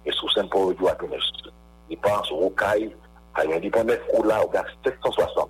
[0.04, 1.48] E sou Sempo Radio atoun est.
[1.90, 2.90] E pan sou ou kay,
[3.38, 5.48] 90.9, ou la ou ga 760.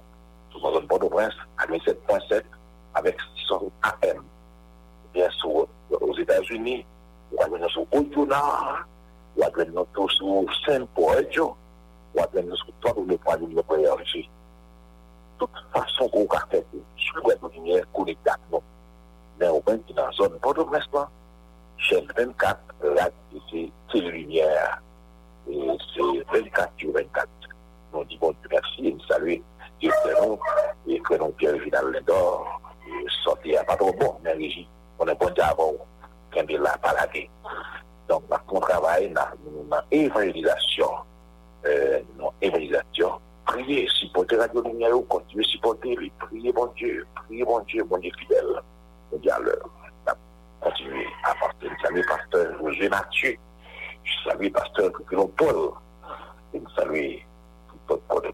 [0.54, 2.46] Sou nan zon Port-au-Prince, 47.7,
[2.94, 4.24] avek 660 AM.
[5.14, 6.84] bien sûr aux États-Unis,
[7.32, 8.84] ou à venir sur Oyonnax,
[9.36, 11.54] ou à venir sur Saint-Paul-Dion,
[12.14, 13.84] ou à venir sur toi, ou ne pas venir pour De
[15.38, 16.62] Toute façon qu'on va faire,
[16.96, 18.60] sur le web lumière, connecté à nous.
[19.40, 20.88] Mais au moins, dans la zone Port-au-Prince,
[21.78, 22.58] chaîne 24,
[22.94, 23.08] là,
[23.50, 24.82] c'est Télé-Lumière,
[25.48, 27.28] et c'est 24 sur 24.
[27.92, 30.38] Nous disons bon merci et nous saluons
[30.86, 32.60] et prénom Pierre Vidal-Lendor,
[33.24, 34.68] sorti à pas trop bon, mais la régie.
[34.98, 37.28] On est bon Dieu est là, pas la guerre.
[38.08, 40.90] Donc, on travaille dans l'évangélisation,
[41.66, 43.12] euh, non, évangélisation.
[43.46, 48.62] Priez, supporter Radio Lumière, continuez supporter, priez bon Dieu, priez bon Dieu, bon Dieu fidèle.
[49.12, 49.68] On dit à l'heure,
[50.60, 51.68] continuez à porter.
[51.68, 53.36] Je salue pasteur Roger Mathieu,
[54.02, 55.70] je salue pasteur Coquelon Paul,
[56.52, 57.16] je salue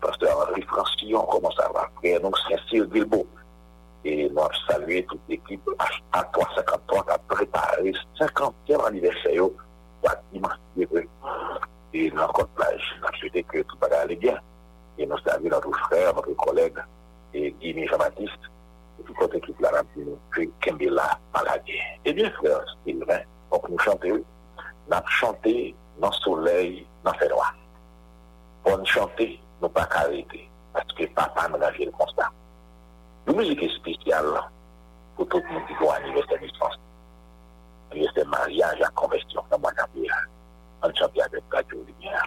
[0.00, 3.26] pasteur Henri Francillon, comment ça va, frère, donc c'est Cyril Guilbeault.
[4.04, 5.68] et nous avons salué toute l'équipe
[6.12, 9.48] à 353 qui a préparé 50e anniversaire
[10.02, 10.58] pour l'immense
[11.92, 12.82] et dans la plage.
[12.98, 14.38] Nous avons souhaité que tout va aller bien.
[14.98, 16.78] Et nous saluons notre frère, notre collègue,
[17.32, 18.32] et Guy Jean-Baptiste,
[18.98, 19.82] et toute l'équipe là,
[20.30, 21.80] que Kembela Maladier.
[22.04, 23.20] Eh bien, frère Sylvain,
[23.50, 27.54] donc nous chantons, nous avons chanté dans le soleil, dans le noir.
[28.62, 32.30] Pour nous chanter, nous pas arrêter, parce que papa nous a fait le constat.
[33.26, 34.42] Yon mouzik espesyal la,
[35.16, 36.78] pou tout moun ki gwa aniveste lisans,
[37.92, 40.28] aniveste mariage a konvestyon nan mwana mwen,
[40.86, 42.24] an chanpi avèk kajou lumiè.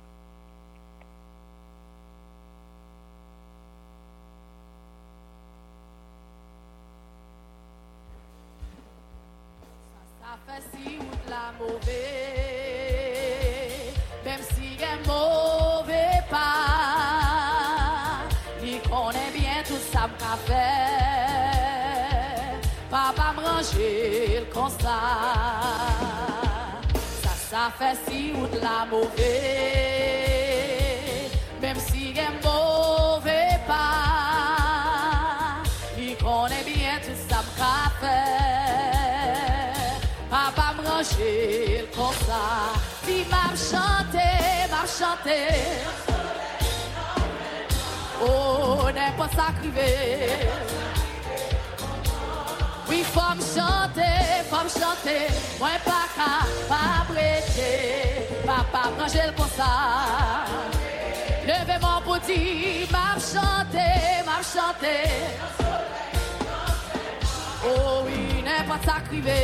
[10.21, 12.42] Sa fè si mout la mouvè,
[20.33, 20.69] la fè
[22.89, 24.97] Pa pa mranjil kon sa
[27.21, 29.33] Sa sa fè si ou la mouvè
[31.61, 33.85] Mèm si gen mouvè pa
[35.97, 38.21] Li konè bien tout sa mka fè
[40.31, 42.45] Pa pa mranjil kon sa
[43.05, 44.31] Di si m'am chante,
[44.71, 46.02] m'am chante
[48.23, 49.87] Oh, o, nè kon sakrive
[52.87, 54.09] Oui, fòm chante,
[54.51, 55.15] fòm chante
[55.59, 56.29] Mwen pa ka
[56.69, 57.71] pa brete
[58.45, 59.71] Pa pa branjel kon sa
[61.49, 62.39] Leve mwen pou di
[62.93, 63.87] Mab chante,
[64.29, 64.95] mab chante
[67.63, 69.41] O, oh, oui, nè kon sakrive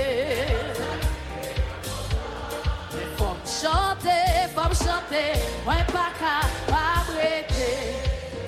[3.19, 4.19] Fòm chante,
[4.55, 5.25] fòm chante
[5.67, 6.39] Mwen pa ka
[6.71, 7.38] pa brete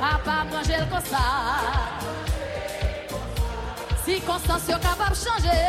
[0.01, 1.25] Papa manje l kon sa.
[4.01, 5.59] Si konstans yo kapap chanje.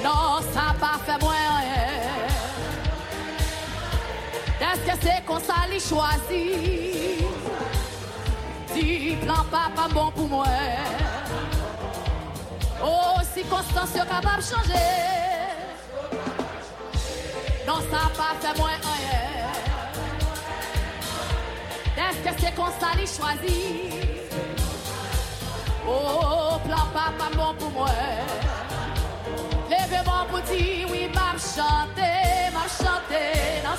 [0.00, 1.84] Non sa pa fe mwen anye
[4.58, 6.42] Deske se konsa li chwazi
[8.72, 10.96] Di plan papa bon pou mwen
[12.80, 14.88] Oh si konstans yo kapap chanje.
[17.68, 19.31] Non sa pa fe mwen anye
[22.24, 23.92] Que c'est qu'on ça les choisit?
[25.86, 27.88] Oh, plan papa bon pour moi.
[29.68, 32.10] Levez mon petit, oui, m'a chanté,
[32.52, 33.76] m'a chanté dans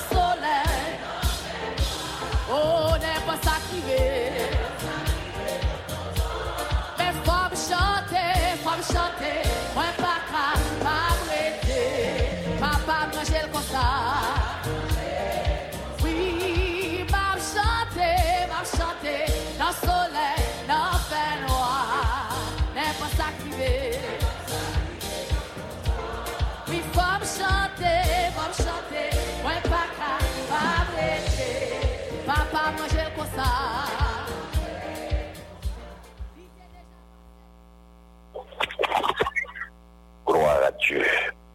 [40.27, 41.03] Gloire à Dieu,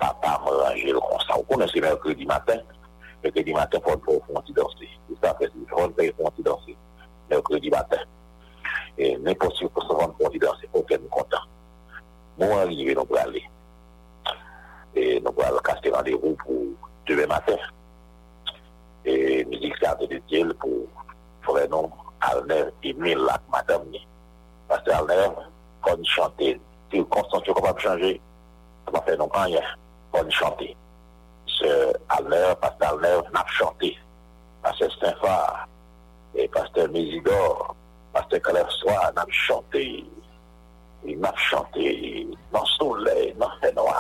[0.01, 1.37] papa me rangé le consent.
[1.37, 2.59] Vous connaissez mercredi matin,
[3.23, 3.93] mercredi matin, il faut
[4.37, 4.89] un petit danser.
[5.09, 6.77] C'est ça, il faut un petit danser,
[7.31, 7.99] mercredi matin.
[8.97, 11.45] Et n'importe qui peut se rendre petit danser, pour qu'elle nous content.
[12.39, 13.45] Nous arrivons, nous allons aller.
[14.97, 16.57] Et nous allons casser rendez-vous pour
[17.07, 17.57] demain matin.
[19.05, 20.89] Et musique, ça de été pour
[21.43, 24.01] frenom Alner Emil lak madame ni.
[24.69, 25.31] Pase Alner,
[25.83, 26.59] kon chante,
[26.91, 28.19] ti ou konstantyo kapap chanje,
[28.87, 29.63] kapap frenom anye,
[30.13, 30.75] kon chante.
[31.47, 31.71] Se
[32.19, 33.95] Alner, pase Alner, nap chante.
[34.63, 35.67] Pase Stenfa,
[36.35, 37.75] e pase Mezidor,
[38.13, 40.05] pase Kalefswa, nap chante.
[41.09, 41.89] Nap chante,
[42.53, 43.97] nan soule, nan fenwa,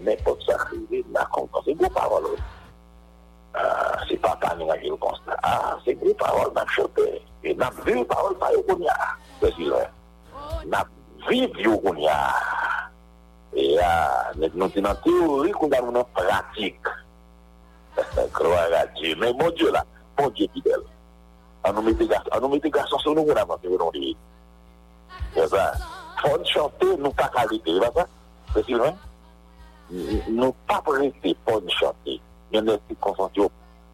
[0.00, 2.36] nepot sakri, nan kontansi, gwo parolo.
[4.08, 5.36] se papa nou a yo konsta.
[5.42, 7.06] A, se gri parol nan chote.
[7.42, 8.94] E nan vi parol pa yo konya.
[9.40, 9.84] Prezile.
[10.70, 10.84] Nan
[11.28, 12.18] vi yo konya.
[13.56, 13.92] E a,
[14.54, 16.92] nou ti nan teori kon dan nou nan pratik.
[18.36, 19.14] Kroa la di.
[19.16, 19.84] Men mon dieu la,
[20.18, 20.84] mon dieu fidel.
[21.66, 24.12] An nou mette gason sou nou moun avan te venon di.
[25.36, 25.72] E sa,
[26.20, 27.72] fon chante nou pa kalite.
[27.72, 28.06] E ba sa,
[28.52, 28.92] prezile.
[30.28, 32.20] Nou pa prete fon chante.
[32.52, 33.48] yon yon si konsantiyo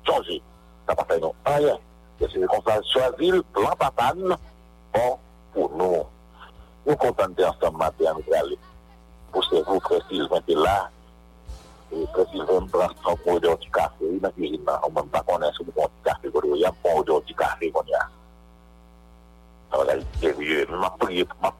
[0.07, 0.39] chanje.
[0.87, 1.79] Sa patay nou ayen.
[2.21, 4.37] Yon si konsantiyo chazil, plan patan,
[4.95, 5.21] bon
[5.55, 6.03] pou nou.
[6.87, 8.59] Nou kontante ansan mate an gale.
[9.33, 10.77] Pou se vou presil vante la,
[11.93, 14.09] e presil vante blan san pou ou de oti kafe.
[14.09, 17.01] Yon nan kujin nan, ou man pa konen sou pou oti kafe kodo, yon pou
[17.01, 18.03] ou de oti kafe kon ya.
[19.71, 20.91] Nan wala yon terye, mwen ma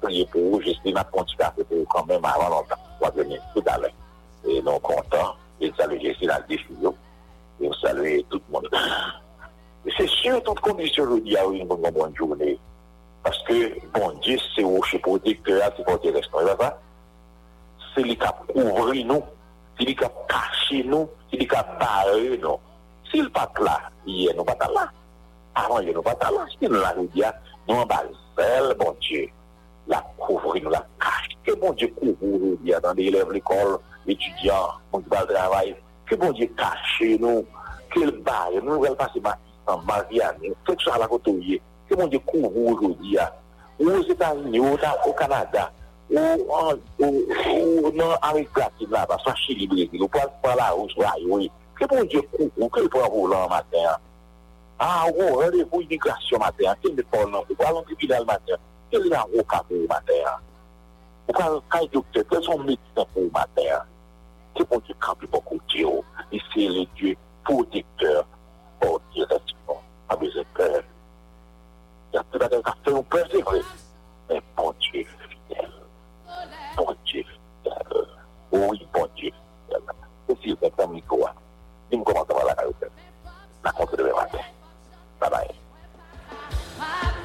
[0.03, 2.89] priye pou ou, jesi nan pou oti kafe pou ou, kan men ma avan lontan.
[3.03, 3.95] Wazene, tout alen.
[4.45, 5.33] E non kontan,
[5.63, 6.95] et de saluer Jésus dans la diffusion,
[7.61, 8.69] et de saluer tout le monde.
[9.97, 12.59] C'est sûr, toute condition, je dis, ah oui, une bonne, bonne journée.
[13.23, 16.75] Parce que, bon Dieu, c'est au chez protecteur, c'est porté responsable,
[17.95, 19.23] c'est lui qui a ouvert nous,
[19.79, 22.59] c'est lui qui a caché nous, c'est lui qui a barré nous.
[23.11, 24.91] S'il n'est pas là, il n'est pas là.
[25.55, 26.47] Avant, il n'est pas là.
[26.59, 27.23] S'il l'a dit,
[27.69, 28.03] nous en bas,
[28.79, 29.29] bon Dieu,
[29.87, 31.29] la couvrir, nous la cache.
[31.45, 35.35] Que bon Dieu couvre, nous, dans les élèves de l'école, étudiants, on dit pas le
[35.35, 35.77] travail,
[36.07, 37.45] que bon Dieu caché nous,
[37.93, 39.21] quel bail, nous allons passer
[39.67, 43.17] en Marianne, tout ça à la côte, que bon Dieu couvre aujourd'hui,
[43.79, 45.71] aux États-Unis, au Canada,
[46.13, 51.41] ou nan Amerik Latine la ba, sa Chili Brésil, ou pa la ou sa yo
[51.41, 51.49] e,
[51.79, 54.03] ke pou diye koukou, ke pou avou lan maten an,
[54.83, 58.67] a ou randevou imigrasyon maten an, ke mbe pou nan pou, alon tribunal maten an,
[58.93, 60.45] ke li nan ou kapou maten an,
[61.31, 63.92] ou ka kaj doktor, ke son medit nan pou maten an,
[64.57, 68.27] Se bon dieu kampi bon kote yo, e se le dieu protekteur
[68.81, 69.79] bon dieu respon
[70.09, 70.85] a me zepev.
[72.13, 73.63] Ya te bagan ka fe ou persevre,
[74.29, 75.73] men bon dieu fidel.
[76.77, 78.07] Bon dieu fidel.
[78.53, 79.97] Oui, bon dieu fidel.
[80.29, 81.33] E si men tam li kwa,
[81.89, 83.03] di m koman kama la ka yo ten.
[83.65, 84.45] La kontre de me maten.
[85.21, 87.22] Bye bye.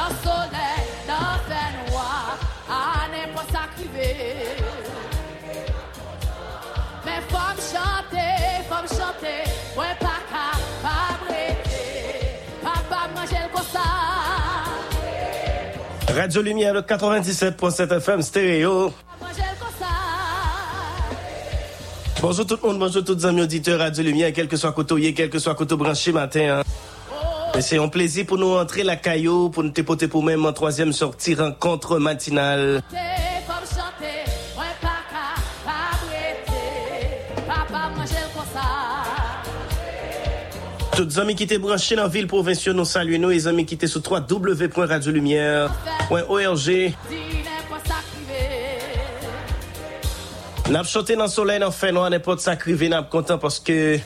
[0.00, 2.38] Dans le soleil, dans le fait noir,
[2.70, 4.08] à n'importe ça crivé.
[7.04, 8.32] Mais faut me chanter,
[8.68, 9.40] faut me chanter,
[9.76, 10.48] ouais, pas qu'à,
[10.82, 12.18] pas prêter.
[12.62, 13.90] Papa, moi j'ai le constat.
[16.14, 18.92] Radio Lumière, le 97.7 FM stéréo.
[22.22, 25.14] Bonjour tout le monde, bonjour tous les amis auditeurs Radio Lumière, quel que soit côté,
[25.14, 26.60] quel que soit côté branché matin.
[26.60, 26.69] hein.
[27.60, 30.92] C'est un plaisir pour nous entrer la caillou, pour nous tépoter pour même en troisième
[30.92, 32.82] sortie rencontre matinale.
[40.96, 43.64] Tous les amis qui étaient branchés dans la ville provinciale, nous saluons nous, les amis
[43.64, 46.64] qui étaient sur www.radiolumière.org.
[46.64, 48.42] Dis n'importe ça crivé.
[50.70, 53.60] N'a chanté dans le soleil, dans le fait noir, n'importe ça crivé, n'a content parce
[53.60, 53.98] que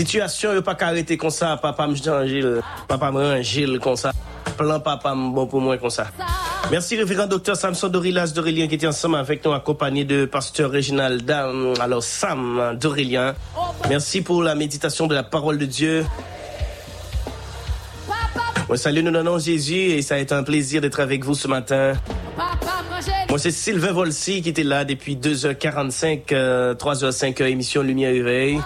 [0.00, 4.12] situation n'est pas arrêter comme ça, papa me Gilles, papa me Gilles comme ça.
[4.56, 6.06] Plan papa bon pour moi comme ça.
[6.70, 11.24] Merci révérend docteur Samson Dorilas Dorélien qui était ensemble avec nous accompagné de pasteur Réginald
[11.24, 13.34] Dam, alors Sam Dorélien.
[13.88, 16.06] Merci pour la méditation de la parole de Dieu.
[18.68, 21.48] Moi, salut nous donnons Jésus et ça a été un plaisir d'être avec vous ce
[21.48, 21.94] matin.
[23.28, 28.60] moi c'est Sylvain Volsi qui était là depuis 2h45, euh, 3h05 émission Lumière Éveil.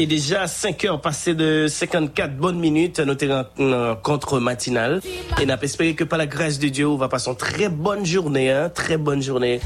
[0.00, 3.26] Et déjà 5 heures passées de 54 bonnes minutes, notre
[3.58, 5.00] rencontre matinale.
[5.40, 7.68] Et n'a pas espéré que par la grâce de Dieu, on va passer une très
[7.68, 9.60] bonne journée, hein, très bonne journée.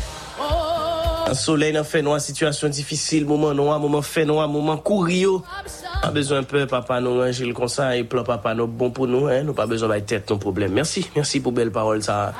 [1.26, 5.42] Un soleil, un fait noir, situation difficile, moment noir, moment fait noir, moment courio.
[6.00, 9.26] Pas besoin peu, papa, nous ranger le conseil, et plan papa, nous bon pour nous,
[9.26, 10.72] hein, nous pas besoin de tête, nos problèmes.
[10.72, 12.32] Merci, merci pour belle parole, ça.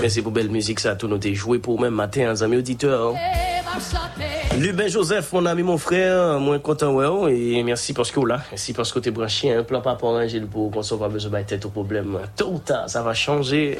[0.00, 3.16] Merci pour belle musique, ça, tout nous joué pour même matin, hein, amis auditeurs.
[3.16, 4.41] hein.
[4.58, 8.26] Lubin Joseph, mon ami, mon frère, moins content, ouais, oh, et merci parce que vous
[8.26, 8.40] là.
[8.50, 11.08] Merci parce que t'es branché, un plan pas pour ranger le pour qu'on soit pas
[11.08, 12.18] besoin de tête au problème.
[12.36, 13.78] Tôt ou tard, ça va changer.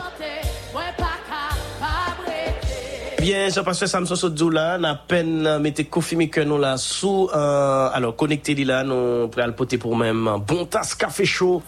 [3.20, 8.16] Bien, Jean-Pascal Samson Sodzou là, n'a peine mettez confirmé que nous là sous, euh, alors
[8.16, 11.62] connecté là, nous prêt à le poter pour même bon tasse café chaud.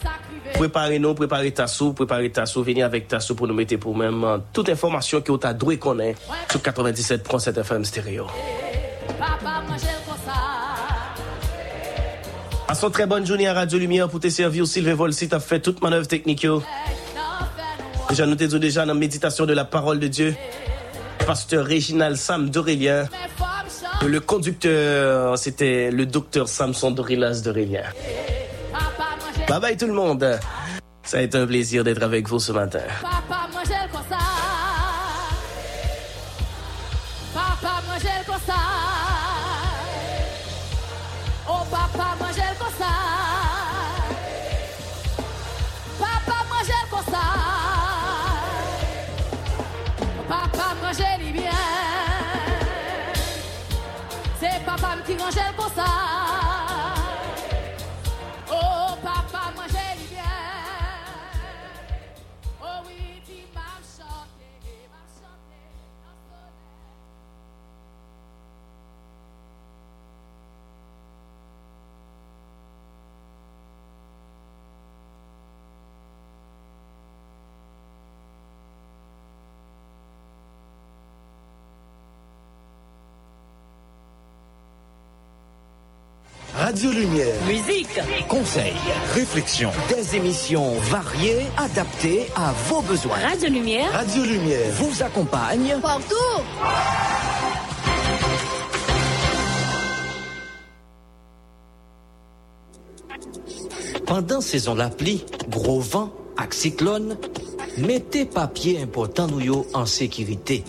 [0.54, 3.76] Préparez nous, préparez ta soupe, préparez ta soupe, venez avec ta soupe pour nous mettre
[3.76, 6.14] pour même euh, toute information que vous avez doué est
[6.50, 8.26] sur 97.7 FM stéréo.
[9.18, 9.62] Papa.
[12.66, 15.82] Passons très bonne journée à Radio Lumière pour te servir Sylvain Volsi, t'as fait toute
[15.82, 16.62] manœuvre technique yo.
[18.10, 20.34] Dit déjà dans la méditation de la parole de Dieu.
[21.26, 23.04] Pasteur Réginal Sam chanter.
[24.04, 27.82] Le conducteur, c'était le docteur Samson Dorilas manger.
[29.48, 30.38] Bye bye tout le monde.
[31.02, 32.80] Ça a été un plaisir d'être avec vous ce matin.
[33.02, 33.48] Papa
[55.06, 55.30] qui vont
[86.64, 87.34] Radio Lumière.
[87.46, 88.72] Musique, Conseils,
[89.12, 89.70] réflexion.
[89.90, 93.18] Des émissions variées, adaptées à vos besoins.
[93.18, 96.14] Radio Lumière, Radio Lumière vous accompagne Partout
[104.06, 107.18] Pendant saison la pli, gros vent ak cyclone,
[107.76, 110.64] mettez papier important nou yo en sécurité.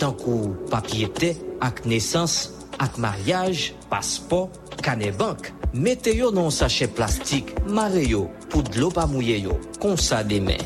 [0.00, 4.48] Tant kou papier te ak naissance, ak mariage, passeport,
[4.84, 10.22] kane bank, mete yo nan sachet plastik, mare yo pou dlo pa mouye yo, konsa
[10.26, 10.62] demen.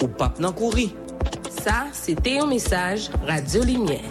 [0.00, 0.88] Ou pap nan kouri.
[1.60, 4.04] Sa, se te yon mesaj, Radio Limier.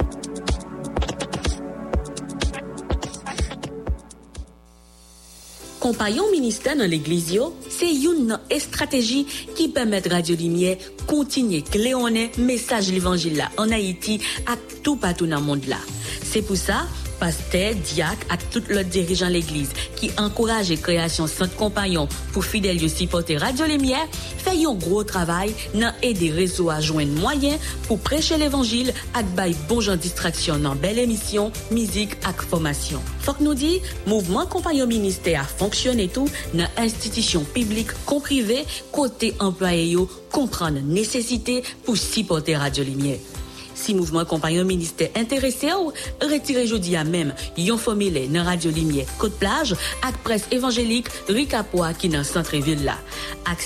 [5.79, 9.23] Kompayon minister nan l'egliz yo, se yon nan estrategi
[9.57, 10.77] ki pemet Radio Limier
[11.09, 15.79] kontinye kleone mesaj l'Evangile la an Haiti ak tou patou nan mond la.
[16.19, 16.83] Se pou sa,
[17.19, 17.61] paste,
[17.91, 23.37] diak ak tout lot dirijan l'Eglise ki ankoraje kreasyon sant kompanyon pou fidel yo sipote
[23.41, 24.07] Radio Lemier,
[24.41, 29.55] fè yon gro travay nan ede rezo a jwen mwayen pou preche l'Evangil ak bay
[29.69, 33.03] bonjan distraksyon nan bel emisyon, mizik ak formasyon.
[33.25, 33.77] Fok nou di,
[34.09, 38.63] mouvman kompanyon minister a fonksyon etou nan institisyon publik kon prive
[38.95, 43.38] kote employe yo kompran nesesite pou sipote Radio Lemier.
[43.79, 49.05] Si mouvement compagnon ministère intéressé ou retirez jeudi à même yon formulaire dans Radio Lumière
[49.17, 52.97] Côte Plage ak presse évangélique Ricapois qui dans centre-ville là.
[53.45, 53.59] Ak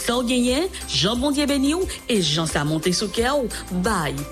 [0.87, 3.47] Jean Bondier béni ou et Jean sa monté sous cœur ou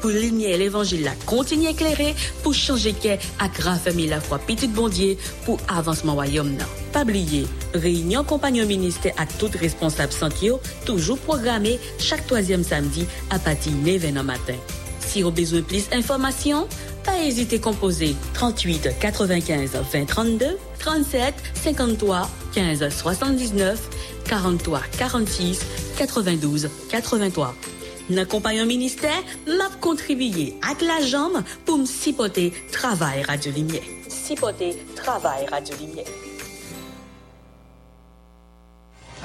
[0.01, 2.13] pour lumière l'évangile là continue éclairé
[2.43, 6.67] pour changer cœur ak raffermir la foi petite Bondier pour avancement royaume nan.
[6.93, 10.51] Pas oublier, réunion compagnon ministère ak tout responsable santé
[10.85, 14.55] toujours programmé chaque troisième samedi à partir de 9h dans matin.
[15.11, 16.69] Si vous avez besoin de plus d'informations,
[17.03, 23.89] pas à composer 38 95 20 32, 37 53 15 79,
[24.23, 25.59] 43 46
[25.97, 27.53] 92 83.
[28.09, 33.83] Dans compagnon ministère, m'a contribué avec la jambe pour me supporter travail Radio Lumière.
[34.07, 36.30] Supporter travail Radio Lumière.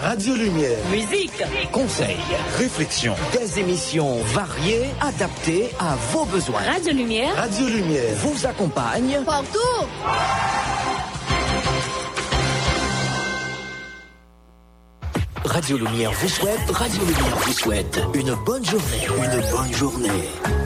[0.00, 0.78] Radio Lumière.
[0.90, 1.42] musique,
[1.72, 2.18] Conseils,
[2.58, 3.14] réflexion.
[3.32, 6.60] Des émissions variées, adaptées à vos besoins.
[6.60, 9.58] Radio Lumière, Radio Lumière vous accompagne Partout
[15.44, 20.65] Radio Lumière vous souhaite, Radio Lumière vous souhaite une bonne journée, une bonne journée.